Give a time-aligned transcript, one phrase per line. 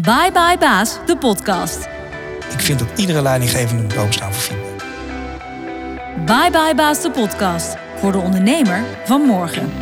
[0.00, 1.88] Bye Bye Baas, de podcast.
[2.52, 4.84] Ik vind dat iedere leidinggevende moet openstaan voor feedback.
[6.26, 7.76] Bye Bye Baas, de podcast.
[8.00, 9.72] Voor de ondernemer van morgen.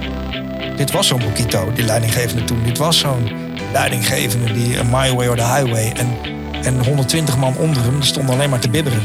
[0.77, 2.63] Dit was zo'n Bokito, die leidinggevende toen.
[2.65, 3.31] Dit was zo'n
[3.73, 5.93] leidinggevende die een my way or the highway.
[5.97, 6.17] En,
[6.63, 9.03] en 120 man onder hem, die stonden alleen maar te bibberen.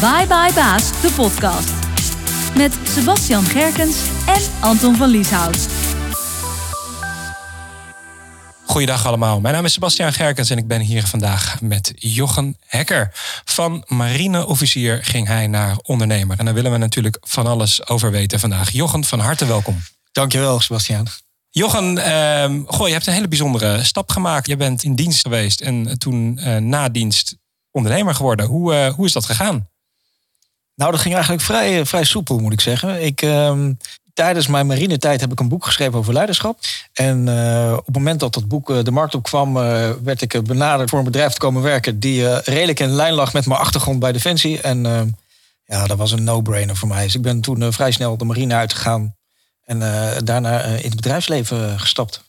[0.00, 1.72] Bye Bye Baas, de podcast.
[2.56, 3.96] Met Sebastian Gerkens
[4.26, 5.81] en Anton van Lieshout.
[8.72, 13.10] Goeiedag allemaal, mijn naam is Sebastian Gerkens en ik ben hier vandaag met Jochen Hekker.
[13.44, 16.38] Van marineofficier ging hij naar ondernemer.
[16.38, 18.70] En daar willen we natuurlijk van alles over weten vandaag.
[18.70, 19.80] Jochen, van harte welkom.
[20.12, 21.06] Dankjewel, Sebastian.
[21.50, 24.46] Jochen, eh, goh, je hebt een hele bijzondere stap gemaakt.
[24.46, 27.36] Je bent in dienst geweest en toen eh, na dienst
[27.70, 28.46] ondernemer geworden.
[28.46, 29.68] Hoe, uh, hoe is dat gegaan?
[30.74, 33.04] Nou, dat ging eigenlijk vrij, vrij soepel, moet ik zeggen.
[33.04, 33.72] Ik, ehm,
[34.14, 36.58] tijdens mijn marinetijd heb ik een boek geschreven over leiderschap.
[36.92, 40.42] En uh, op het moment dat dat boek uh, de markt opkwam, uh, werd ik
[40.44, 43.98] benaderd voor een bedrijf te komen werken die redelijk in lijn lag met mijn achtergrond
[43.98, 44.60] bij Defensie.
[44.60, 44.82] En
[45.64, 47.04] ja, dat was een no-brainer voor mij.
[47.04, 49.16] Dus ik ben toen vrij snel de marine uitgegaan
[49.64, 49.78] en
[50.24, 52.22] daarna in het bedrijfsleven gestapt.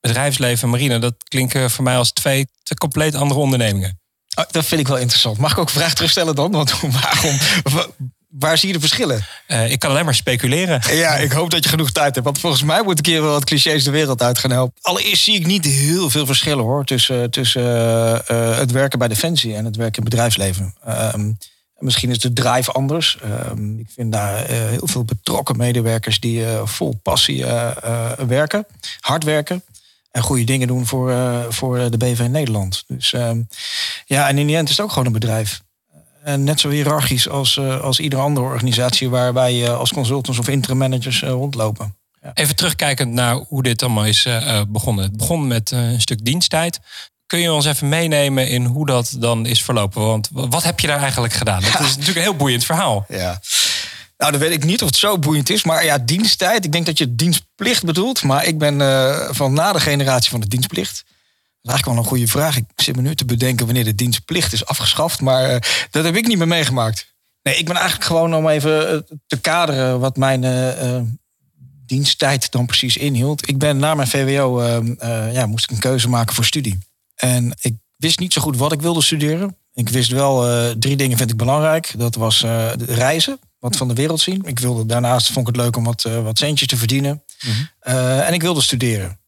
[0.00, 4.00] Bedrijfsleven en marine, dat klinken voor mij als twee compleet andere ondernemingen.
[4.34, 5.38] Oh, dat vind ik wel interessant.
[5.38, 6.50] Mag ik ook een vraag terugstellen dan?
[6.50, 7.38] Want waarom,
[8.30, 9.26] waar zie je de verschillen?
[9.48, 10.80] Uh, ik kan alleen maar speculeren.
[10.96, 12.26] Ja, ik hoop dat je genoeg tijd hebt.
[12.26, 14.78] Want volgens mij moet ik hier wel wat clichés de wereld uit gaan helpen.
[14.82, 16.84] Allereerst zie ik niet heel veel verschillen hoor.
[16.84, 20.74] Tussen, tussen uh, het werken bij Defensie en het werken in het bedrijfsleven.
[20.88, 21.14] Uh,
[21.78, 23.18] misschien is de drive anders.
[23.22, 27.44] Ehm, ik vind daar heel veel betrokken medewerkers die vol passie
[28.26, 28.66] werken.
[29.00, 29.62] Hard werken
[30.10, 32.84] en goede dingen doen voor, uh, voor de BV Nederland.
[32.86, 33.30] Dus uh,
[34.06, 35.60] ja, en in die end is het ook gewoon een bedrijf.
[36.22, 40.48] En net zo hiërarchisch als, uh, als iedere andere organisatie waar wij als consultants of
[40.48, 41.96] interim managers rondlopen.
[42.22, 42.30] Ja.
[42.34, 44.28] Even terugkijkend naar hoe dit allemaal is
[44.68, 45.04] begonnen.
[45.04, 46.80] Het begon met een stuk diensttijd.
[47.26, 50.02] Kun je ons even meenemen in hoe dat dan is verlopen?
[50.02, 51.62] Want wat heb je daar eigenlijk gedaan?
[51.62, 53.04] Dat is natuurlijk een heel boeiend verhaal.
[53.08, 53.40] Ja.
[54.18, 55.64] Nou, dan weet ik niet of het zo boeiend is.
[55.64, 56.64] Maar ja, diensttijd.
[56.64, 58.22] Ik denk dat je dienstplicht bedoelt.
[58.22, 58.78] Maar ik ben
[59.34, 61.04] van na de generatie van de dienstplicht.
[61.62, 62.56] Dat is eigenlijk wel een goede vraag.
[62.56, 65.20] Ik zit me nu te bedenken wanneer de dienstplicht is afgeschaft.
[65.20, 65.56] Maar uh,
[65.90, 67.14] dat heb ik niet meer meegemaakt.
[67.42, 71.00] Nee, ik ben eigenlijk gewoon om even eh, te kaderen wat mijn uh,
[71.86, 73.48] diensttijd dan precies inhield.
[73.48, 74.62] Ik ben na mijn VWO,
[75.32, 76.78] ja, moest ik een keuze maken voor studie.
[77.14, 79.56] En ik wist niet zo goed wat ik wilde studeren.
[79.74, 80.44] Ik wist wel,
[80.78, 81.94] drie dingen vind ik belangrijk.
[81.96, 82.44] Dat was
[82.86, 84.42] reizen wat van de wereld zien.
[84.44, 87.22] Ik wilde daarnaast vond ik het leuk om wat, wat centjes te verdienen.
[87.40, 87.94] Mm -hmm.
[87.94, 89.18] uh, en ik wilde studeren.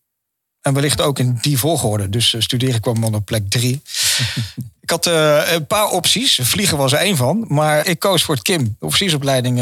[0.62, 2.09] En wellicht ook in die volgorde.
[2.09, 3.83] Dus uh, studeren kwam dan op plek drie.
[4.81, 6.39] ik had een paar opties.
[6.43, 7.45] Vliegen was er één van.
[7.49, 9.56] Maar ik koos voor het KIM, de officiersopleiding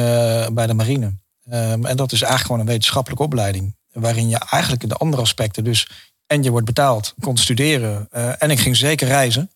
[0.53, 1.13] bij de marine.
[1.53, 3.77] Um, en dat is eigenlijk gewoon een wetenschappelijke opleiding.
[3.93, 5.89] Waarin je eigenlijk de andere aspecten, dus
[6.27, 8.09] en je wordt betaald, kon studeren.
[8.39, 9.51] en ik ging zeker reizen.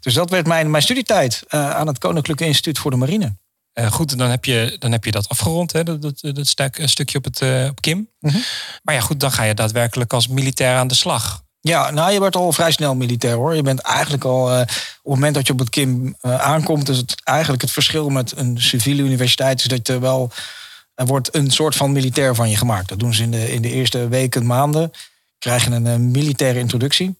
[0.00, 3.34] Dus dat werd mijn, mijn studietijd aan het Koninklijke Instituut voor de Marine.
[3.78, 6.80] Uh, goed, dan heb, je, dan heb je dat afgerond, hè, dat, dat, dat stuk,
[6.84, 8.08] stukje op, het, uh, op Kim.
[8.20, 8.42] Mm -hmm.
[8.82, 11.42] Maar ja, goed, dan ga je daadwerkelijk als militair aan de slag.
[11.60, 13.54] Ja, nou, je wordt al vrij snel militair hoor.
[13.54, 16.96] Je bent eigenlijk al, uh, op het moment dat je op het Kim aankomt, is
[16.96, 20.30] het eigenlijk het verschil met een civiele universiteit, is dat je wel,
[20.94, 22.88] er wordt een soort van militair van je gemaakt.
[22.88, 24.92] Dat doen ze in de, in de eerste weken, maanden.
[25.38, 27.16] Krijg je een militaire introductie.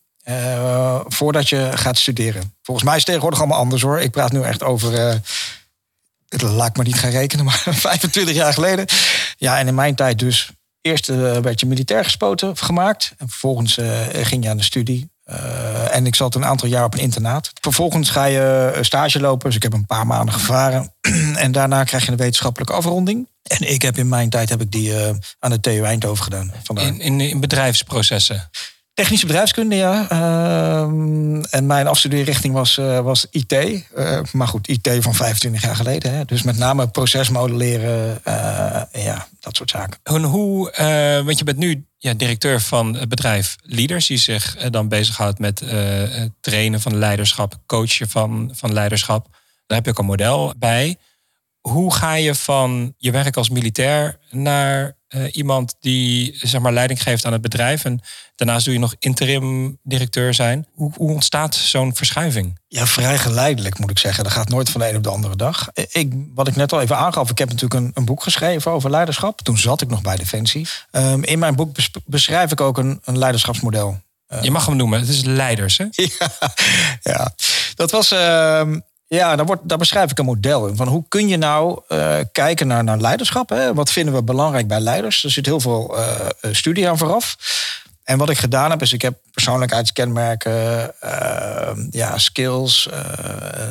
[1.05, 2.55] voordat je gaat studeren.
[2.63, 4.01] Volgens mij is het tegenwoordig allemaal anders hoor.
[4.01, 5.21] Ik praat nu echt over
[6.29, 8.87] laat maar niet gaan rekenen, maar 25 jaar geleden.
[9.37, 10.51] Ja, en in mijn tijd dus.
[10.81, 13.13] Eerst uh, werd je militair gespoten, gemaakt.
[13.17, 15.11] En vervolgens uh, ging je aan de studie.
[15.31, 17.53] Uh, en ik zat een aantal jaar op een internaat.
[17.61, 19.47] Vervolgens ga je stage lopen.
[19.47, 20.95] Dus ik heb een paar maanden gevaren.
[21.35, 23.29] en daarna krijg je een wetenschappelijke afronding.
[23.43, 24.95] En ik heb in mijn tijd heb ik die
[25.39, 26.53] aan de TU Eindhoven gedaan.
[26.75, 28.51] In, in, in bedrijfsprocessen?
[28.99, 30.07] Technische bedrijfskunde, ja.
[30.13, 33.53] Uh, en mijn afstudeerrichting was, uh, was IT.
[33.53, 36.15] Uh, maar goed, IT van 25 jaar geleden.
[36.15, 36.25] Hè.
[36.25, 39.99] Dus met name procesmodelleren, uh, ja, dat soort zaken.
[40.03, 40.73] En hoe,
[41.25, 45.63] want je bent nu ja, directeur van het bedrijf Leaders, die zich dan bezighoudt met
[46.41, 49.27] trainen van leiderschap, coachen van, van leiderschap.
[49.67, 50.97] Daar heb je ook een model bij.
[51.69, 57.03] Hoe ga je van je werk als militair naar uh, iemand die zeg maar, leiding
[57.03, 57.85] geeft aan het bedrijf.
[57.85, 58.01] En
[58.37, 60.67] daarnaast doe je nog interim directeur zijn.
[60.75, 62.59] Hoe, hoe ontstaat zo'n verschuiving?
[62.69, 64.25] Ja, vrij geleidelijk moet ik zeggen.
[64.25, 65.69] Dat gaat nooit van de een op de andere dag.
[65.73, 68.91] Ik, wat ik net al even aangaf, ik heb natuurlijk een, een boek geschreven over
[68.91, 69.41] leiderschap.
[69.41, 70.67] Toen zat ik nog bij Defensie.
[70.93, 74.01] Um, in mijn boek beschrijf ik ook een, een leiderschapsmodel.
[74.29, 75.87] Uh, je mag hem noemen, het is leiders, hè?
[76.19, 76.31] Ja,
[77.03, 77.35] ja.
[77.75, 78.13] dat was...
[78.13, 78.63] Uh,
[79.09, 80.77] ja, daar, wordt, daar beschrijf ik een model in.
[80.77, 83.49] Van hoe kun je nou uh, kijken naar, naar leiderschap?
[83.49, 83.75] Hè?
[83.75, 85.25] Wat vinden we belangrijk bij leiders?
[85.25, 87.37] Er zit heel veel uh, studie aan vooraf.
[88.05, 90.95] En wat ik gedaan heb, is ik heb persoonlijkheidskenmerken,
[91.91, 92.89] ja, skills,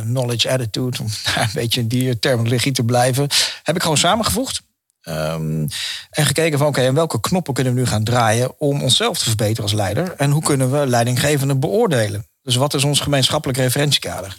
[0.02, 3.28] knowledge, attitude, om een beetje in die terminologie te blijven,
[3.64, 4.62] heb ik gewoon samengevoegd.
[5.08, 5.68] Um,
[6.10, 9.24] en gekeken van oké, en welke knoppen kunnen we nu gaan draaien om onszelf te
[9.24, 10.14] verbeteren als leider?
[10.18, 12.28] En hoe kunnen we leidinggevenden beoordelen?
[12.42, 14.38] Dus wat is ons gemeenschappelijk referentiekader?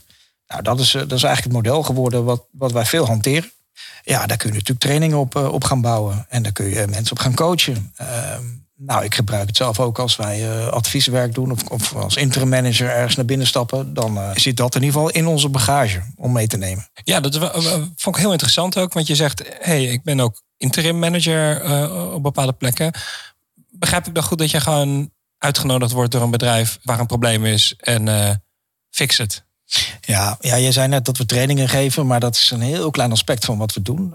[0.48, 3.52] Nou, dat is, dat is eigenlijk het model geworden wat, wat wij veel hanteren.
[4.04, 6.26] Ja, daar kun je natuurlijk trainingen op, op gaan bouwen.
[6.28, 7.94] En daar kun je mensen op gaan coachen.
[8.00, 12.48] Um, nou, ik gebruik het zelf ook als wij advieswerk doen of, of, als interim
[12.48, 13.94] manager ergens naar binnen stappen.
[13.94, 16.88] Dan zit dat in ieder geval in onze bagage om mee te nemen.
[17.04, 17.36] Ja, dat
[17.96, 18.92] vond ik heel interessant ook.
[18.92, 21.62] Want je zegt, hey, ik ben ook interim manager
[22.12, 22.92] op bepaalde plekken.
[23.70, 27.44] Begrijp ik dan goed dat je gewoon uitgenodigd wordt door een bedrijf waar een probleem
[27.44, 28.42] is en
[28.90, 29.46] fix het?
[30.00, 33.12] Ja, ja, je zei net dat we trainingen geven, maar dat is een heel klein
[33.12, 34.14] aspect van wat we doen.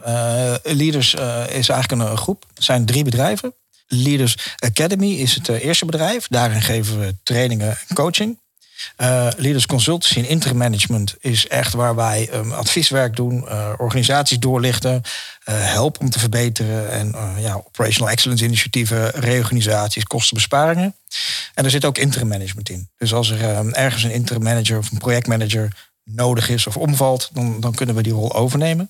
[0.63, 1.13] Leaders
[1.49, 2.45] is eigenlijk een groep.
[2.53, 3.53] Het zijn drie bedrijven.
[3.93, 6.27] Leaders Academy is het eh, eerste bedrijf.
[6.27, 8.41] Daarin geven we trainingen en coaching.
[9.01, 14.39] Uh, Leaders Consultancy en Interim Management is echt waar wij um, advieswerk doen, uh, organisaties
[14.39, 15.01] doorlichten, uh,
[15.45, 20.95] helpen om te verbeteren en ja, operational excellence initiatieven, reorganisaties, kostenbesparingen.
[21.53, 22.89] En er zit ook interim management in.
[22.97, 27.29] Dus als er um, ergens een interim manager of een projectmanager nodig is of omvalt,
[27.33, 28.89] dan, dan kunnen we die rol overnemen.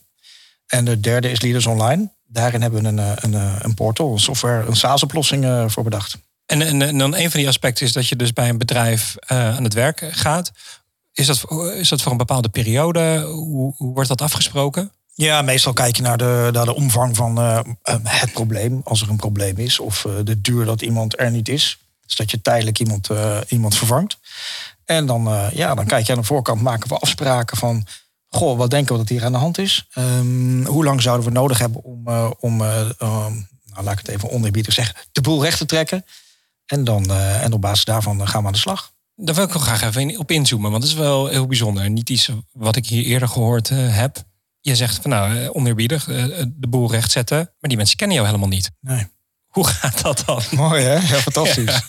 [0.67, 4.11] En de derde is Leaders Online daarin hebben we een, eh, een, eh, een portal,
[4.11, 6.17] een software, een SaaS-oplossing eh, voor bedacht.
[6.45, 9.63] En, en, dan een van die aspecten is dat je dus bij een bedrijf aan
[9.63, 10.51] het werk gaat.
[11.13, 11.45] Is dat,
[11.75, 13.21] is dat voor een bepaalde periode?
[13.21, 14.91] Hoe, hoe wordt dat afgesproken?
[15.13, 17.37] Ja, meestal kijk je naar de, naar de omvang van
[18.03, 21.77] het probleem, als er een probleem is, of de duur dat iemand er niet is.
[22.05, 23.09] Dus dat je tijdelijk iemand,
[23.47, 24.17] iemand vervangt.
[24.85, 27.85] En dan, ja, dan kijk je aan de voorkant, maken we afspraken van
[28.29, 29.87] goh, wat denken we dat hier aan de hand is?
[29.95, 32.07] Um, hoe lang zouden we nodig hebben om,
[32.39, 36.05] om nou, laat ik het even oneerbiedig zeggen, de boel recht te trekken?
[36.65, 38.91] En, dan, uh, en op basis daarvan gaan we aan de slag.
[39.15, 41.89] Daar wil ik wel graag even op inzoomen, want dat is wel heel bijzonder.
[41.89, 44.23] Niet iets wat ik hier eerder gehoord heb.
[44.59, 47.37] Je zegt van nou, oneerbiedig, de boel recht zetten.
[47.37, 48.71] Maar die mensen kennen jou helemaal niet.
[48.79, 49.07] Nee.
[49.53, 50.41] Hoe gaat dat dan?
[50.51, 50.93] Mooi hè?
[50.93, 51.81] Ja, fantastisch.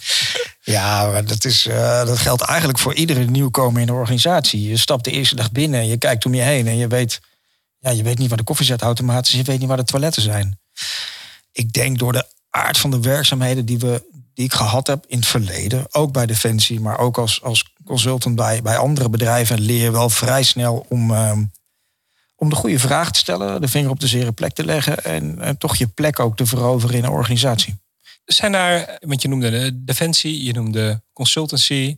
[0.65, 1.23] Ja.
[1.23, 4.69] dat, is, uh, dat geldt eigenlijk voor iedere nieuwkomer in de organisatie.
[4.69, 7.21] Je stapt de eerste dag binnen en je kijkt om je heen en je weet,
[7.79, 10.61] ja, je weet niet waar de koffiezetautomaat is, je weet niet waar de toiletten zijn.
[11.53, 15.19] Ik denk door de aard van de werkzaamheden die, we, die ik gehad heb in
[15.19, 19.83] het verleden, ook bij Defensie, maar ook als, als consultant bij, bij andere bedrijven, leer
[19.83, 21.39] je wel vrij snel om, uh,
[22.37, 25.41] om de goede vraag te stellen, de vinger op de zere plek te leggen en,
[25.41, 27.83] en toch je plek ook te veroveren in een organisatie.
[28.25, 31.97] Zijn daar, want je noemde de defensie, je noemde consultancy.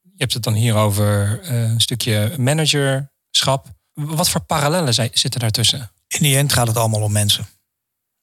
[0.00, 3.66] Je hebt het dan hier over eh, een stukje managerschap.
[3.92, 5.90] Wat voor parallellen zitten daartussen?
[6.08, 7.46] In die end gaat het allemaal om mensen.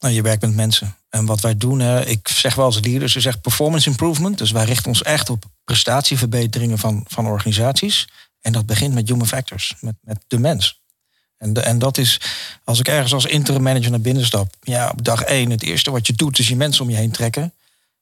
[0.02, 0.96] Nou, je werkt met mensen.
[1.10, 4.38] En wat wij doen, ik zeg wel als leaders, is echt performance improvement.
[4.38, 8.08] Dus wij richten ons echt op prestatieverbeteringen van, van organisaties.
[8.42, 10.82] En dat begint met human factors, met, met de mens.
[11.38, 12.22] En, en dat is,
[12.64, 15.92] als ik ergens als interim manager naar binnen stap, ja, op dag één, het eerste
[15.92, 17.54] wat je doet, is je mensen om je heen trekken.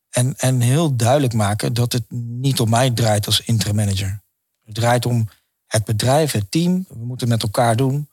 [0.10, 4.22] En, en heel duidelijk maken dat het niet om mij draait als interim manager.
[4.66, 5.30] Het draait om
[5.66, 6.86] het bedrijf, het team.
[6.90, 8.10] We moeten het met elkaar doen.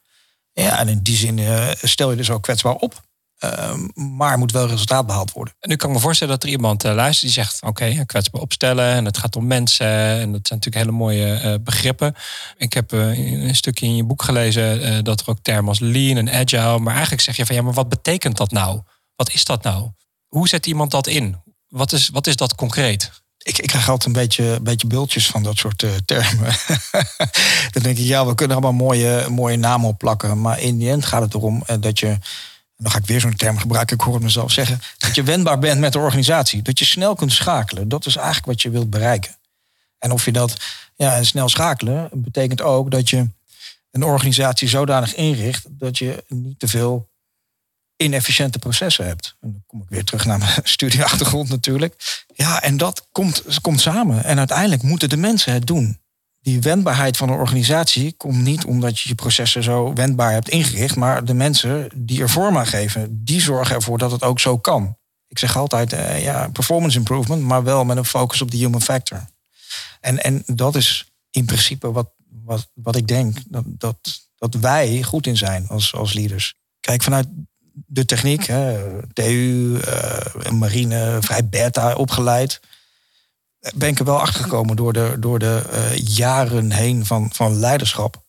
[0.52, 3.04] Ja, en in die zin uh, stel je dus ook kwetsbaar op.
[3.38, 5.54] Ehm, maar er moet wel resultaat behaald worden.
[5.60, 8.04] En nu kan ik me voorstellen dat er iemand uh, luistert die zegt: Oké, okay,
[8.04, 9.86] kwetsbaar opstellen en het gaat om mensen.
[9.86, 12.14] En dat zijn natuurlijk hele mooie uh, begrippen.
[12.56, 16.16] Ik heb uh, een stukje in je boek gelezen dat er ook termen als lean
[16.16, 16.78] en agile.
[16.78, 18.80] Maar eigenlijk zeg je van ja, maar wat betekent dat nou?
[19.16, 19.90] Wat is dat nou?
[20.26, 21.42] Hoe zet iemand dat in?
[21.68, 23.10] Wat is, wat is dat concreet?
[23.38, 26.54] Ik, ik krijg altijd een beetje, een beetje bultjes van dat soort termen.
[27.72, 30.40] Dan denk ik, ja, we kunnen allemaal mooie, mooie namen opplakken.
[30.40, 32.18] Maar in die end gaat het erom dat je
[32.76, 35.58] dan ga ik weer zo'n term gebruiken, ik hoor het mezelf zeggen, dat je wendbaar
[35.58, 36.62] bent met de organisatie.
[36.62, 37.88] Dat je snel kunt schakelen.
[37.88, 39.36] Dat is eigenlijk wat je wilt bereiken.
[39.98, 40.56] En of je dat
[40.94, 43.28] ja, snel schakelen, betekent ook dat je
[43.90, 47.08] een organisatie zodanig inricht dat je niet te veel
[47.96, 49.36] inefficiënte processen hebt.
[49.40, 52.24] En dan kom ik weer terug naar mijn studieachtergrond natuurlijk.
[52.34, 54.24] Ja, en dat komt, komt samen.
[54.24, 56.00] En uiteindelijk moeten de mensen het doen
[56.46, 60.96] die wendbaarheid van een organisatie komt niet omdat je je processen zo wendbaar hebt ingericht,
[60.96, 64.58] maar de mensen die er vorm aan geven, die zorgen ervoor dat het ook zo
[64.58, 64.96] kan.
[65.28, 68.82] Ik zeg altijd, uh, ja, performance improvement, maar wel met een focus op de human
[68.82, 69.26] factor.
[70.00, 72.10] En, en dat is in principe wat,
[72.44, 73.96] wat, wat ik denk dat, dat,
[74.36, 76.54] dat wij goed in zijn als, als leaders.
[76.80, 77.26] Kijk, vanuit
[77.72, 78.78] de techniek, hè,
[79.12, 82.60] TU, uh, marine, vrij beta opgeleid
[83.74, 87.58] ben ik er wel achter gekomen door de, door de uh, jaren heen van, van
[87.58, 88.24] leiderschap.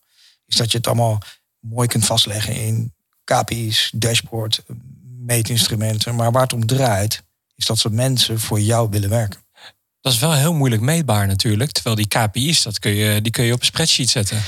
[0.46, 1.22] Is dat je het allemaal
[1.60, 4.64] mooi kunt vastleggen in KPI's, dashboard,
[5.04, 6.16] meetinstrumenten.
[6.16, 7.24] Maar waar het om draait,
[7.56, 9.40] is dat ze mensen voor jou willen werken.
[10.08, 11.72] Dat is wel heel moeilijk meetbaar natuurlijk.
[11.72, 14.42] Terwijl die KPI's, dat kun je, die kun je op een spreadsheet zetten.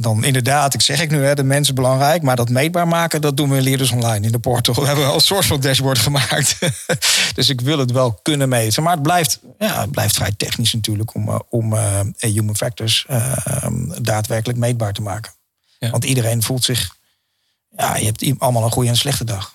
[0.00, 2.22] Dan inderdaad, ik zeg ik nu, hè, de mensen belangrijk.
[2.22, 4.74] Maar dat meetbaar maken, dat doen we in Leerders Online in de portal.
[4.74, 6.58] We hebben al een soort van dashboard gemaakt.
[7.34, 8.82] dus ik wil het wel kunnen meten.
[8.82, 13.06] Maar het blijft, ja, het blijft vrij technisch natuurlijk om, eh, om uh, human factors
[13.10, 13.36] uh,
[14.00, 15.32] daadwerkelijk meetbaar te maken.
[15.78, 15.90] Ja.
[15.90, 16.96] Want iedereen voelt zich,
[17.76, 19.54] ja, je hebt allemaal een goede en slechte dag.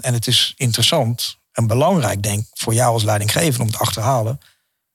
[0.00, 4.40] En het is interessant en belangrijk, denk ik, voor jou als leidinggever om te achterhalen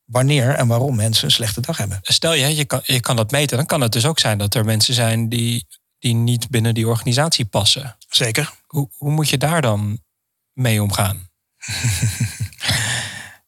[0.06, 2.00] wanneer en waarom mensen een slechte dag hebben.
[2.02, 4.54] Stel je, je kan, je kan dat meten, dan kan het dus ook zijn dat
[4.54, 5.68] er mensen zijn die,
[6.00, 7.96] die niet binnen die organisatie passen.
[8.10, 8.54] Zeker.
[8.68, 10.00] Hoe, hoe moet je daar dan
[10.54, 11.30] mee omgaan?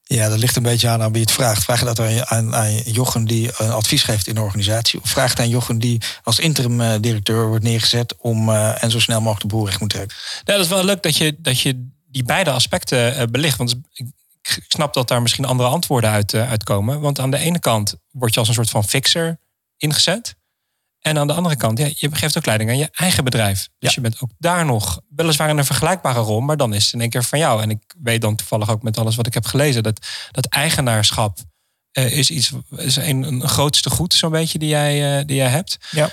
[0.04, 1.64] ja, dat ligt een beetje aan aan wie het vraagt.
[1.64, 5.02] Vraag je dat aan, aan, aan Jochen die een advies geeft in de organisatie?
[5.02, 8.92] Of vraag het aan Jochen die als interim eh, directeur wordt neergezet om uh, en
[8.92, 10.18] zo snel mogelijk de boer recht moet trekken?
[10.44, 13.58] Dat is wel leuk dat je, dat je die beide aspecten uh, belicht.
[13.58, 14.08] Want ik,
[14.42, 17.00] ik snap dat daar misschien andere antwoorden uit, uh, uitkomen.
[17.00, 19.40] Want aan de ene kant word je als een soort van fixer
[19.78, 20.36] ingezet.
[21.00, 23.70] En aan de andere kant, ja, je geeft ook leiding aan je eigen bedrijf.
[23.80, 23.92] Dus ja.
[23.96, 27.02] je bent ook daar nog weliswaar in een vergelijkbare rol, maar dan is het in
[27.02, 27.62] één keer van jou.
[27.62, 31.38] En ik weet dan toevallig ook met alles wat ik heb gelezen, dat, dat eigenaarschap
[31.94, 35.50] uh, is iets, is een, een grootste goed, zo'n beetje, die jij, uh, die jij
[35.50, 35.78] hebt.
[35.92, 36.10] Ja.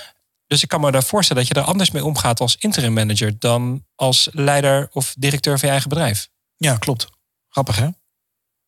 [0.51, 3.39] Dus ik kan me daar voorstellen dat je er anders mee omgaat als interim manager
[3.39, 6.29] dan als leider of directeur van je eigen bedrijf.
[6.57, 7.09] Ja, klopt.
[7.49, 7.87] Grappig hè?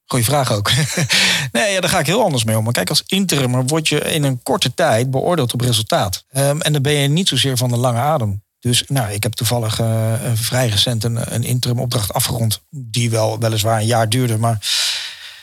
[0.06, 0.72] Goeie vraag ook.
[1.52, 2.64] nee, ja, daar ga ik heel anders mee om.
[2.64, 6.26] Maar kijk, als interimmer word je in een korte tijd beoordeeld op resultaat.
[6.32, 8.44] Um, en dan ben je niet zozeer van de lange adem.
[8.60, 12.62] Dus nou, ik heb toevallig uh, vrij recent een, een interim opdracht afgerond.
[12.70, 14.38] Die wel weliswaar een jaar duurde.
[14.38, 14.72] Maar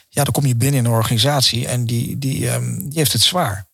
[0.08, 3.22] ja, dan kom je binnen in een organisatie en die, die, um, die heeft het
[3.22, 3.69] zwaar.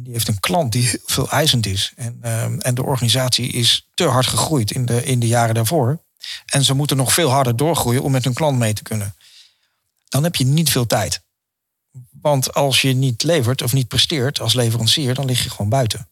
[0.00, 1.92] Die heeft een klant die heel veel eisend is.
[1.96, 6.02] En, um, en de organisatie is te hard gegroeid in de, in de jaren daarvoor.
[6.46, 9.14] En ze moeten nog veel harder doorgroeien om met hun klant mee te kunnen
[10.08, 11.20] dan heb je niet veel tijd.
[12.20, 16.08] Want als je niet levert of niet presteert als leverancier, dan lig je gewoon buiten.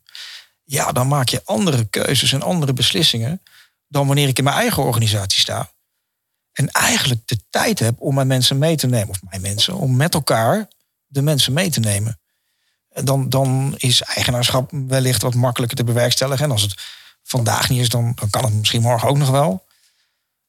[0.64, 3.42] Ja, dan maak je andere keuzes en andere beslissingen
[3.88, 5.72] dan wanneer ik in mijn eigen organisatie sta.
[6.52, 9.96] En eigenlijk de tijd heb om mijn mensen mee te nemen, of mijn mensen, om
[9.96, 10.68] met elkaar
[11.06, 12.20] de mensen mee te nemen.
[13.04, 16.44] Dan, dan is eigenaarschap wellicht wat makkelijker te bewerkstelligen.
[16.44, 16.74] En als het
[17.22, 19.64] vandaag niet is, dan, dan kan het misschien morgen ook nog wel.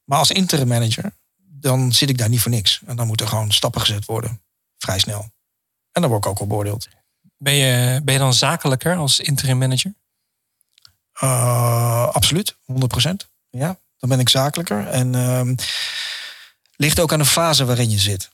[0.03, 1.11] Maar als interim manager
[1.59, 2.81] dan zit ik daar niet voor niks.
[2.85, 4.41] En dan moeten gewoon stappen gezet worden.
[4.77, 5.31] Vrij snel.
[5.91, 6.87] En dan word ik ook al beoordeeld.
[7.37, 9.93] Ben je, ben je dan zakelijker als interim manager?
[11.23, 12.55] Uh, absoluut, 100%.
[13.49, 14.87] Ja, dan ben ik zakelijker.
[14.87, 15.55] En uh,
[16.75, 18.29] ligt ook aan de fase waarin je zit.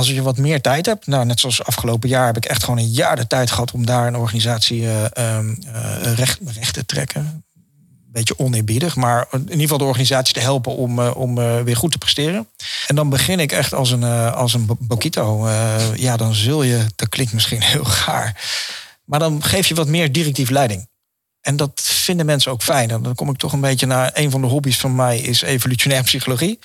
[0.00, 2.78] Als je wat meer tijd hebt, nou, net zoals afgelopen jaar heb ik echt gewoon
[2.78, 7.44] een jaar de tijd gehad om daar een organisatie uh, uh, recht, recht te trekken
[8.12, 11.92] beetje oneerbiedig, maar in ieder geval de organisatie te helpen om, uh, om weer goed
[11.92, 12.48] te presteren.
[12.86, 15.48] En dan begin ik echt als een, uh, als een Bokito.
[15.94, 18.50] ja, dan zul je, dat klinkt misschien heel gaar,
[19.04, 20.88] maar dan geef je wat meer directief leiding.
[21.40, 22.90] En dat vinden mensen ook fijn.
[22.90, 25.42] En dan kom ik toch een beetje naar een van de hobby's van mij is
[25.42, 26.58] evolutionaire psychologie.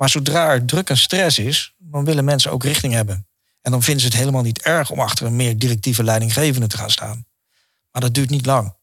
[0.00, 3.26] Maar zodra er druk en stress is, dan willen mensen ook richting hebben.
[3.62, 6.76] En dan vinden ze het helemaal niet erg om achter een meer directieve leidinggevende te
[6.76, 7.26] gaan staan.
[7.90, 8.74] Maar dat duurt niet lang.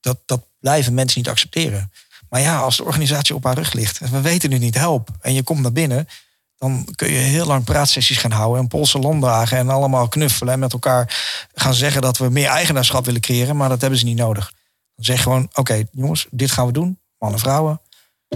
[0.00, 1.92] Dat, dat blijven mensen niet accepteren.
[2.28, 5.08] Maar ja, als de organisatie op haar rug ligt en we weten nu niet help
[5.20, 6.08] en je komt naar binnen,
[6.56, 10.58] dan kun je heel lang praatsessies gaan houden en Poolse landdagen en allemaal knuffelen en
[10.58, 14.16] met elkaar gaan zeggen dat we meer eigenaarschap willen creëren, maar dat hebben ze niet
[14.16, 14.52] nodig.
[14.94, 17.80] Dan zeg gewoon, oké jongens, dit gaan we doen, mannen en vrouwen,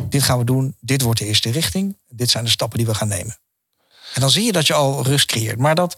[0.08, 2.94] dit gaan we doen, dit wordt de eerste richting, dit zijn de stappen die we
[2.94, 3.38] gaan nemen.
[4.14, 5.96] En dan zie je dat je al rust creëert, maar dat,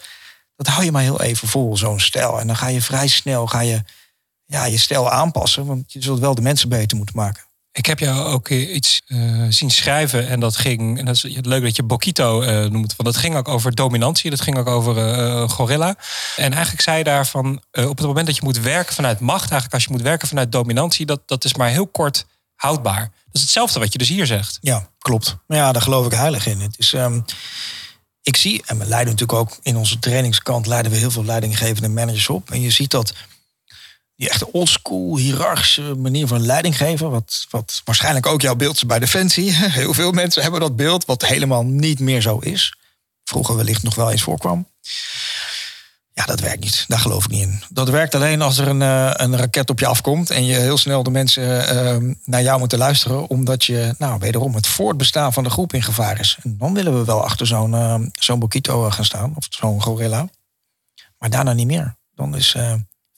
[0.57, 2.40] dat hou je maar heel even vol, zo'n stijl.
[2.40, 3.83] En dan ga je vrij snel, ga je
[4.45, 5.67] ja, je stijl aanpassen.
[5.67, 7.43] Want je zult wel de mensen beter moeten maken.
[7.73, 11.62] Ik heb jou ook iets uh, zien schrijven en dat ging, en dat is leuk
[11.62, 14.97] dat je Bokito uh, noemt, want dat ging ook over dominantie, dat ging ook over
[14.97, 15.97] uh, gorilla.
[16.37, 19.75] En eigenlijk zei je daarvan, op het moment dat je moet werken vanuit macht, eigenlijk
[19.75, 23.11] als je moet werken vanuit dominantie, dat, dat is maar heel kort houdbaar.
[23.40, 24.59] Hetzelfde wat je dus hier zegt.
[24.61, 25.37] Ja, klopt.
[25.47, 26.61] Ja, daar geloof ik heilig in.
[26.61, 27.25] Het is, um,
[28.23, 31.88] ik zie, en we leiden natuurlijk ook in onze trainingskant, leiden we heel veel leidinggevende
[31.88, 32.50] managers op.
[32.50, 33.12] En je ziet dat
[34.16, 37.11] die echte oldschool, hiërarchische manier van leiding geven.
[37.11, 39.52] Wat, wat waarschijnlijk ook jouw beeld is bij Defensie.
[39.80, 42.76] Heel veel mensen hebben dat beeld, wat helemaal niet meer zo is.
[43.25, 44.68] Vroeger wellicht nog wel eens voorkwam.
[46.19, 46.85] Ja, dat werkt niet.
[46.89, 47.63] Daar geloof ik niet in.
[47.69, 50.77] Dat werkt alleen als er een, uh, een raket op je afkomt en je heel
[50.77, 55.45] snel de mensen uh, naar jou moeten luisteren, omdat je, nou, wederom het voortbestaan van
[55.45, 56.39] de groep in gevaar is.
[56.43, 60.29] En dan willen we wel achter zo'n uh, zo'n Bokito gaan staan, of zo'n gorilla.
[61.19, 61.97] Maar daarna niet meer.
[62.15, 62.57] Dan is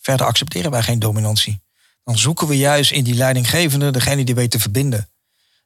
[0.00, 1.62] Verder accepteren wij geen dominantie.
[2.04, 5.10] Dan zoeken we juist in die leidinggevende degene die weet te verbinden.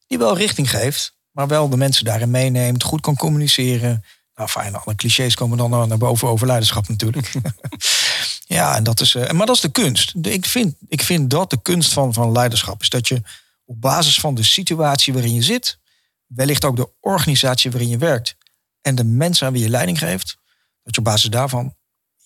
[0.06, 4.74] Die wel richting geeft, maar wel de mensen daarin meeneemt, goed kan communiceren, Nou fijn,
[4.74, 7.32] alle clichés komen dan naar boven over leiderschap natuurlijk.
[8.46, 10.14] ja, en dat is, uh, maar dat is de kunst.
[10.22, 13.22] Ik vind, ik vind dat de kunst van, van leiderschap is dat je
[13.64, 15.78] op basis van de situatie waarin je zit,
[16.26, 18.36] wellicht ook de organisatie waarin je werkt
[18.80, 20.38] en de mensen aan wie je leiding geeft,
[20.82, 21.74] dat je op basis daarvan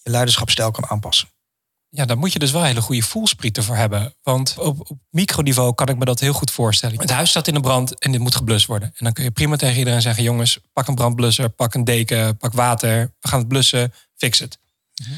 [0.03, 1.29] je leiderschapstijl kan aanpassen.
[1.99, 4.15] Ja, daar moet je dus wel hele goede voelsprieten voor hebben.
[4.23, 7.01] Want op, op microniveau kan ik me dat heel goed voorstellen.
[7.01, 8.89] Het huis staat in de brand en dit moet geblust worden.
[8.89, 12.37] En dan kun je prima tegen iedereen zeggen: jongens, pak een brandblusser, pak een deken,
[12.37, 13.15] pak water.
[13.21, 14.59] We gaan het blussen, fix het.
[15.03, 15.11] Mhm.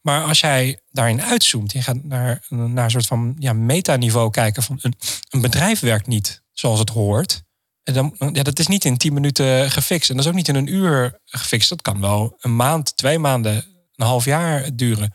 [0.00, 4.62] Maar als jij daarin uitzoomt, je gaat naar, naar een soort van ja, metaniveau kijken
[4.62, 4.94] van een,
[5.30, 7.42] een bedrijf werkt niet zoals het hoort.
[7.82, 10.10] En dan, ja, dat is niet in tien minuten gefixt.
[10.10, 11.68] En dat is ook niet in een uur gefixt.
[11.68, 13.64] Dat kan wel een maand, twee maanden,
[13.94, 15.14] een half jaar duren.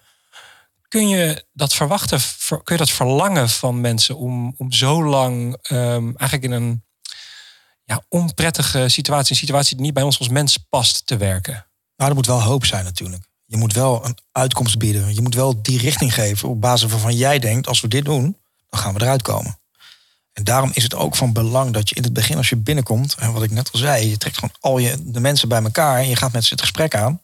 [0.89, 2.19] Kun je dat verwachten?
[2.47, 6.83] Kun je dat verlangen van mensen om, om zo lang um, eigenlijk in een
[7.83, 11.65] ja, onprettige situatie, een situatie die niet bij ons als mens past, te werken?
[11.95, 13.23] Nou, er moet wel hoop zijn natuurlijk.
[13.45, 15.13] Je moet wel een uitkomst bieden.
[15.13, 18.37] Je moet wel die richting geven op basis waarvan jij denkt, als we dit doen,
[18.69, 19.59] dan gaan we eruit komen.
[20.33, 23.15] En daarom is het ook van belang dat je in het begin, als je binnenkomt,
[23.19, 25.97] en wat ik net al zei, je trekt gewoon al je, de mensen bij elkaar
[25.97, 27.21] en je gaat met ze het gesprek aan.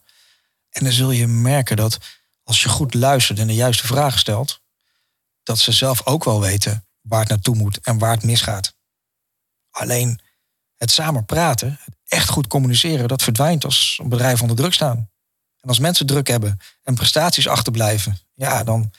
[0.70, 1.98] En dan zul je merken dat
[2.46, 4.60] als je goed luistert en de juiste vragen stelt,
[5.42, 8.74] dat ze zelf ook wel weten waar het naartoe moet en waar het misgaat.
[9.70, 10.20] Alleen
[10.76, 14.96] het samen praten, het echt goed communiceren, dat verdwijnt als bedrijf onder druk staan.
[15.60, 18.92] En als mensen druk hebben en prestaties achterblijven, ja, dan,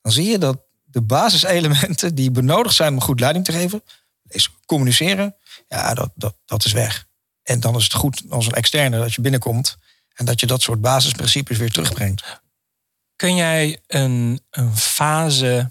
[0.00, 3.82] dan zie je dat de basiselementen die benodigd zijn om goed leiding te geven,
[4.26, 5.36] is communiceren,
[5.68, 7.06] ja, dat, dat, dat is weg.
[7.42, 9.76] En dan is het goed als een externe dat je binnenkomt
[10.14, 12.40] en dat je dat soort basisprincipes weer terugbrengt.
[13.20, 15.70] Kun jij een, een fase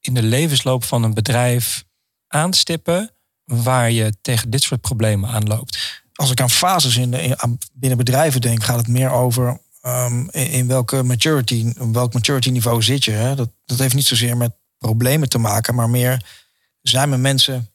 [0.00, 1.84] in de levensloop van een bedrijf
[2.26, 3.10] aanstippen
[3.44, 6.02] waar je tegen dit soort problemen aanloopt?
[6.14, 10.66] Als ik aan fases in, in binnen bedrijven denk, gaat het meer over um, in,
[10.66, 13.10] welke maturity, op welk maturity niveau zit je.
[13.10, 13.34] Hè?
[13.34, 16.24] Dat, dat heeft niet zozeer met problemen te maken, maar meer
[16.82, 17.70] zijn mijn mensen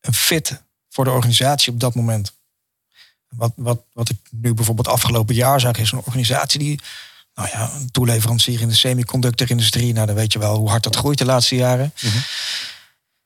[0.00, 2.38] fit voor de organisatie op dat moment.
[3.28, 6.80] Wat, wat, wat ik nu bijvoorbeeld afgelopen jaar zag, is een organisatie die,
[7.34, 9.92] nou ja, een toeleverancier in de semiconductorindustrie.
[9.92, 11.92] Nou, dan weet je wel hoe hard dat groeit de laatste jaren.
[12.00, 12.16] Mhm.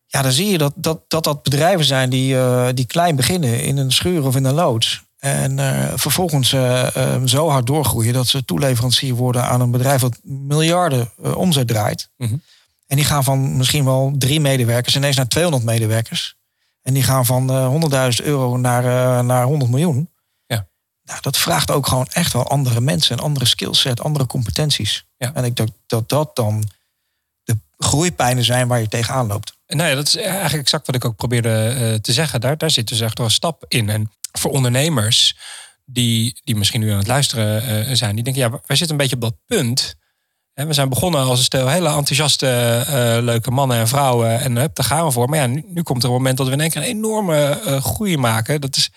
[0.07, 3.63] Ja, dan zie je dat dat, dat, dat bedrijven zijn die, uh, die klein beginnen
[3.63, 5.03] in een schuur of in een loods.
[5.19, 6.87] En uh, vervolgens uh,
[7.25, 12.11] zo hard doorgroeien dat ze toeleverancier worden aan een bedrijf dat miljarden omzet draait.
[12.17, 12.35] Mhm.
[12.87, 16.37] En die gaan van misschien wel drie medewerkers ineens naar 200 medewerkers.
[16.83, 17.51] En die gaan van
[18.21, 20.09] 100.000 euro naar, naar 100 miljoen.
[21.09, 25.05] Nou, dat vraagt ook gewoon echt wel andere mensen, een andere skillset, andere competenties.
[25.17, 25.35] Ja.
[25.35, 26.71] En ik denk dat dat dan
[27.43, 29.57] de groeipijnen zijn waar je tegenaan loopt.
[29.67, 32.41] Nou ja, dat is eigenlijk exact wat ik ook probeerde te zeggen.
[32.41, 33.89] Daar, daar zit dus echt wel een stap in.
[33.89, 35.37] En voor ondernemers
[35.85, 38.97] die, die misschien nu aan het luisteren uh, zijn, die denken, ja, wij zitten een
[38.97, 39.97] beetje op dat punt.
[40.55, 42.47] En we zijn begonnen als een stel hele enthousiaste,
[42.89, 44.41] uh, leuke mannen en vrouwen.
[44.41, 45.29] En daar gaan we voor.
[45.29, 47.61] Maar ja, nu, nu, komt er een moment dat we in één keer een enorme
[47.83, 48.61] groei maken.
[48.61, 48.91] Dat is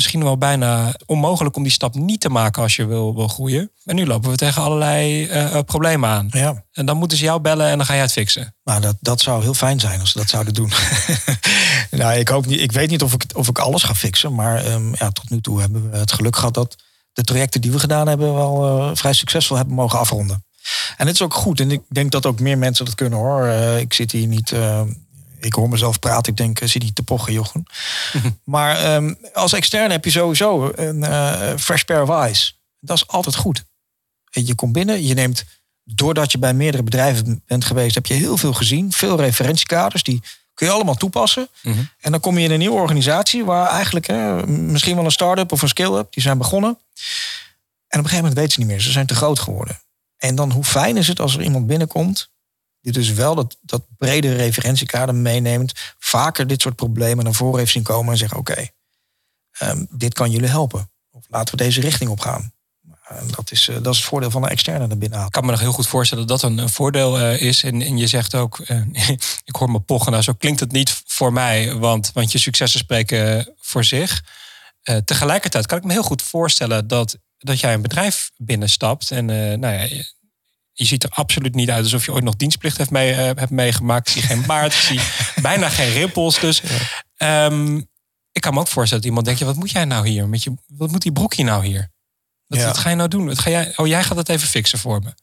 [0.00, 3.70] misschien wel bijna onmogelijk om die stap niet te maken als je wil, wil groeien.
[3.84, 6.26] En nu lopen we tegen allerlei uh, problemen aan.
[6.30, 6.64] Ja.
[6.72, 8.54] En dan moeten ze jou bellen en dan ga jij het fixen.
[8.64, 10.72] Nou, dat, dat zou heel fijn zijn als ze dat zouden doen.
[12.00, 14.34] nou, ik, hoop niet, ik weet niet of ik, of ik alles ga fixen.
[14.34, 16.76] Maar um, ja, tot nu toe hebben we het geluk gehad dat
[17.12, 20.44] de trajecten die we gedaan hebben wel uh, vrij succesvol hebben mogen afronden.
[20.96, 21.60] En het is ook goed.
[21.60, 23.46] En ik denk dat ook meer mensen dat kunnen hoor.
[23.46, 24.52] Uh, ik zit hier niet
[25.40, 26.32] ik hoor mezelf praten.
[26.32, 27.64] Ik denk, zit niet te pochen,
[28.44, 32.60] maar um, als externe heb je sowieso een uh, fresh pair of eyes.
[32.80, 33.64] Dat is altijd goed.
[34.30, 35.44] Je komt binnen, je neemt,
[35.84, 38.92] doordat je bij meerdere bedrijven bent geweest, heb je heel veel gezien.
[38.92, 40.22] Veel referentiekaders, die
[40.54, 41.48] kun je allemaal toepassen.
[41.62, 41.78] Mhm.
[42.00, 44.06] En dan kom je in een nieuwe organisatie waar eigenlijk
[44.46, 46.70] misschien wel een start-up of een scale-up, die zijn begonnen.
[46.70, 49.80] En op een gegeven moment weten ze niet meer, ze zijn te groot geworden.
[50.16, 52.29] En dan hoe fijn is het als er iemand binnenkomt
[52.80, 57.72] die dus wel dat, dat brede referentiekader meeneemt, vaker dit soort problemen naar voren heeft
[57.72, 58.68] zien komen en zeggen: Oké,
[59.52, 60.90] ehm, dit kan jullie helpen.
[61.10, 62.52] Of laten we deze richting op gaan.
[63.36, 65.50] dat, is, uh, dat is het voordeel van een externe naar binnen Ik kan me
[65.50, 67.62] nog heel goed voorstellen dat dat een, voordeel uh, is.
[67.62, 68.82] En, en, je zegt ook, uh,
[69.50, 72.80] ik hoor me pochen, nou zo klinkt het niet voor mij, want, want je successen
[72.80, 74.24] spreken voor zich.
[75.04, 79.24] tegelijkertijd kan ik me heel goed voorstellen dat, dat jij een bedrijf binnenstapt en
[79.60, 80.02] nou ja,
[80.80, 83.50] je ziet er absoluut niet uit alsof je ooit nog dienstplicht hebt, mee, uh, hebt
[83.50, 84.08] meegemaakt.
[84.08, 85.00] Ik zie geen baard, ik zie
[85.42, 86.38] bijna geen rimpels.
[86.38, 86.62] Dus
[87.16, 87.76] ehm,
[88.32, 90.28] ik kan me ook voorstellen dat iemand denkt, ja, wat moet jij nou hier?
[90.28, 91.90] Met je, wat moet die broekje nou hier?
[92.46, 93.26] Wat, wat, ga je nou doen?
[93.26, 95.14] Wat ga jij, oh, jij gaat het even fixen voor me.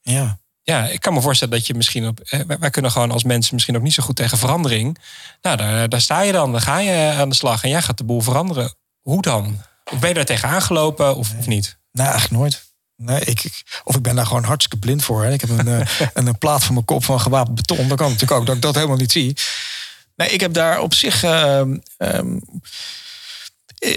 [0.00, 0.38] Ja.
[0.62, 2.44] Ja, ik kan me voorstellen dat je misschien op.
[2.58, 4.98] wij kunnen gewoon als mensen misschien ook niet zo goed tegen verandering.
[5.42, 6.52] Nou, daar, daar sta je dan.
[6.52, 8.74] Dan ga je aan de slag en jij gaat de boel veranderen.
[9.00, 9.62] Hoe dan?
[9.92, 11.78] Of ben je daar tegen aangelopen of, of niet?
[11.92, 12.69] Nee, eigenlijk nooit.
[13.02, 15.22] Nee, ik, ik- of ik ben daar gewoon hartstikke blind voor.
[15.24, 15.32] Hè.
[15.32, 17.88] Ik heb een, eh, een, een plaat van mijn kop van gewapend beton.
[17.88, 19.36] Dat kan natuurlijk ook dat ik dat helemaal niet zie.
[20.16, 21.22] Nee, ik heb daar op zich...
[21.22, 22.18] ehm, eh,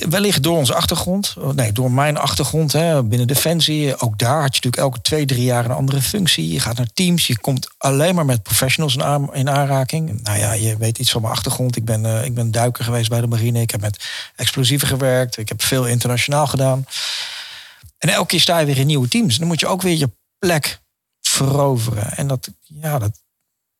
[0.10, 1.36] wellicht door onze achtergrond.
[1.38, 4.00] oh, Nee, door mijn achtergrond hè, binnen Defensie.
[4.00, 6.52] Ook daar had je natuurlijk elke twee, drie jaar een andere functie.
[6.52, 7.28] Je gaat naar teams.
[7.28, 10.22] Je komt alleen maar met professionals in, aan- in aanraking.
[10.24, 11.76] Nou ja, je weet iets van mijn achtergrond.
[11.76, 13.62] Ik ben, eh, ik ben duiker geweest bij de marine.
[13.62, 14.04] Ik heb met
[14.36, 15.38] explosieven gewerkt.
[15.38, 16.86] Ik heb veel internationaal gedaan.
[18.04, 19.38] En elke keer sta je weer in nieuwe teams.
[19.38, 20.82] Dan moet je ook weer je plek
[21.22, 22.18] veroveren.
[22.18, 23.22] En dat, ja, dat,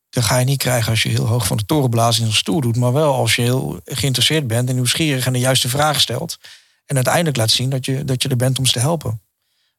[0.10, 2.34] dat ga je niet krijgen als je heel hoog van de toren blaast in een
[2.34, 2.76] stoel doet.
[2.76, 6.38] Maar wel als je heel geïnteresseerd bent en nieuwsgierig en de juiste vragen stelt.
[6.86, 9.22] En uiteindelijk laat zien dat je, dat je er bent om ze te helpen.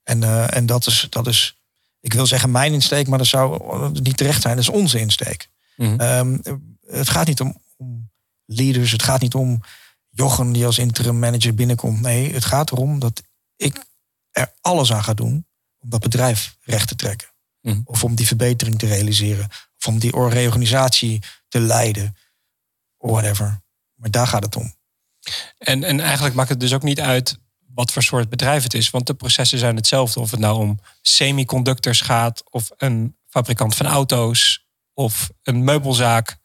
[0.02, 1.56] En, eh, en dat, is, dat is,
[2.00, 4.56] ik wil zeggen mijn insteek, maar dat zou niet terecht zijn.
[4.56, 5.48] Dat is onze insteek.
[5.76, 6.00] Mhm.
[6.00, 6.38] Ehm,
[6.86, 8.10] het gaat niet om, om
[8.44, 8.92] leaders.
[8.92, 9.60] Het gaat niet om
[10.10, 12.00] Jochen die als interim manager binnenkomt.
[12.00, 13.22] Nee, het gaat erom dat
[13.56, 13.92] ik
[14.34, 15.46] er alles aan ga doen
[15.78, 17.28] om dat bedrijf recht te trekken.
[17.60, 17.80] Mhm.
[17.84, 19.48] Of om die verbetering te realiseren.
[19.78, 22.16] Of om die reorganisatie te leiden.
[22.98, 23.62] Whatever.
[23.94, 24.74] Maar daar gaat het om.
[25.58, 27.38] En, en eigenlijk maakt het dus ook niet uit
[27.74, 28.90] wat voor soort bedrijf het is.
[28.90, 30.20] Want de processen zijn hetzelfde.
[30.20, 36.36] Of het nou om semiconductors gaat, of een fabrikant van auto's, of een meubelzaak.